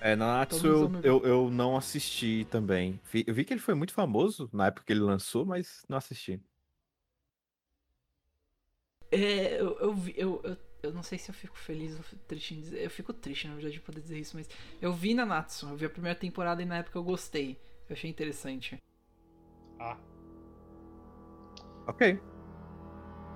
[0.00, 3.00] É, Nanatsu eu, eu eu, não assisti também.
[3.26, 6.40] Eu vi que ele foi muito famoso na época que ele lançou, mas não assisti.
[9.10, 12.22] É, eu, eu, vi- eu, eu, eu não sei se eu fico feliz ou fico
[12.26, 12.82] triste em dizer.
[12.82, 14.48] Eu fico triste, na verdade, de poder dizer isso, mas
[14.80, 17.58] eu vi na Natsu, eu vi a primeira temporada e na época eu gostei.
[17.88, 18.80] Eu achei interessante.
[19.78, 19.96] Ah,
[21.86, 22.18] Ok.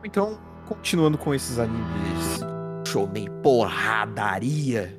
[0.04, 2.40] Então, continuando com esses animes
[2.86, 4.98] shonen porradaria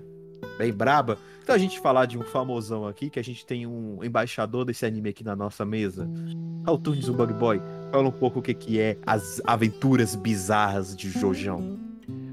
[0.60, 1.18] bem braba.
[1.42, 4.86] Então a gente falar de um famosão aqui, que a gente tem um embaixador desse
[4.86, 6.08] anime aqui na nossa mesa.
[6.66, 7.62] Alturnes o Bug Boy.
[7.92, 11.80] Fala um pouco o que que é as aventuras bizarras de Jojão.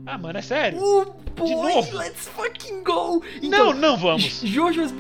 [0.05, 0.79] ah, mano, é sério?
[0.83, 1.05] Oh
[1.37, 1.97] boy, novo?
[1.97, 3.23] let's fucking go!
[3.43, 4.43] não, não vamos.
[4.43, 4.93] Jojo's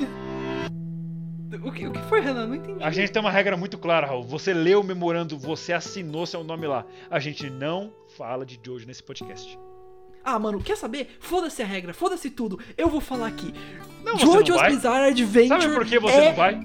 [1.63, 2.47] o que, o que foi, Renan?
[2.47, 2.83] Não entendi.
[2.83, 4.23] A gente tem uma regra muito clara, Raul.
[4.25, 6.85] Você leu o memorando, você assinou seu nome lá.
[7.11, 9.59] A gente não fala de Jojo nesse podcast.
[10.25, 11.17] Ah, mano, quer saber?
[11.21, 12.59] Foda-se a regra, foda-se tudo.
[12.77, 13.55] Eu vou falar aqui.
[14.05, 14.63] Não, você não Jojo's.
[14.63, 15.63] Bizarre Adventure.
[15.63, 16.29] Sabe por que você é...
[16.31, 16.65] não vai?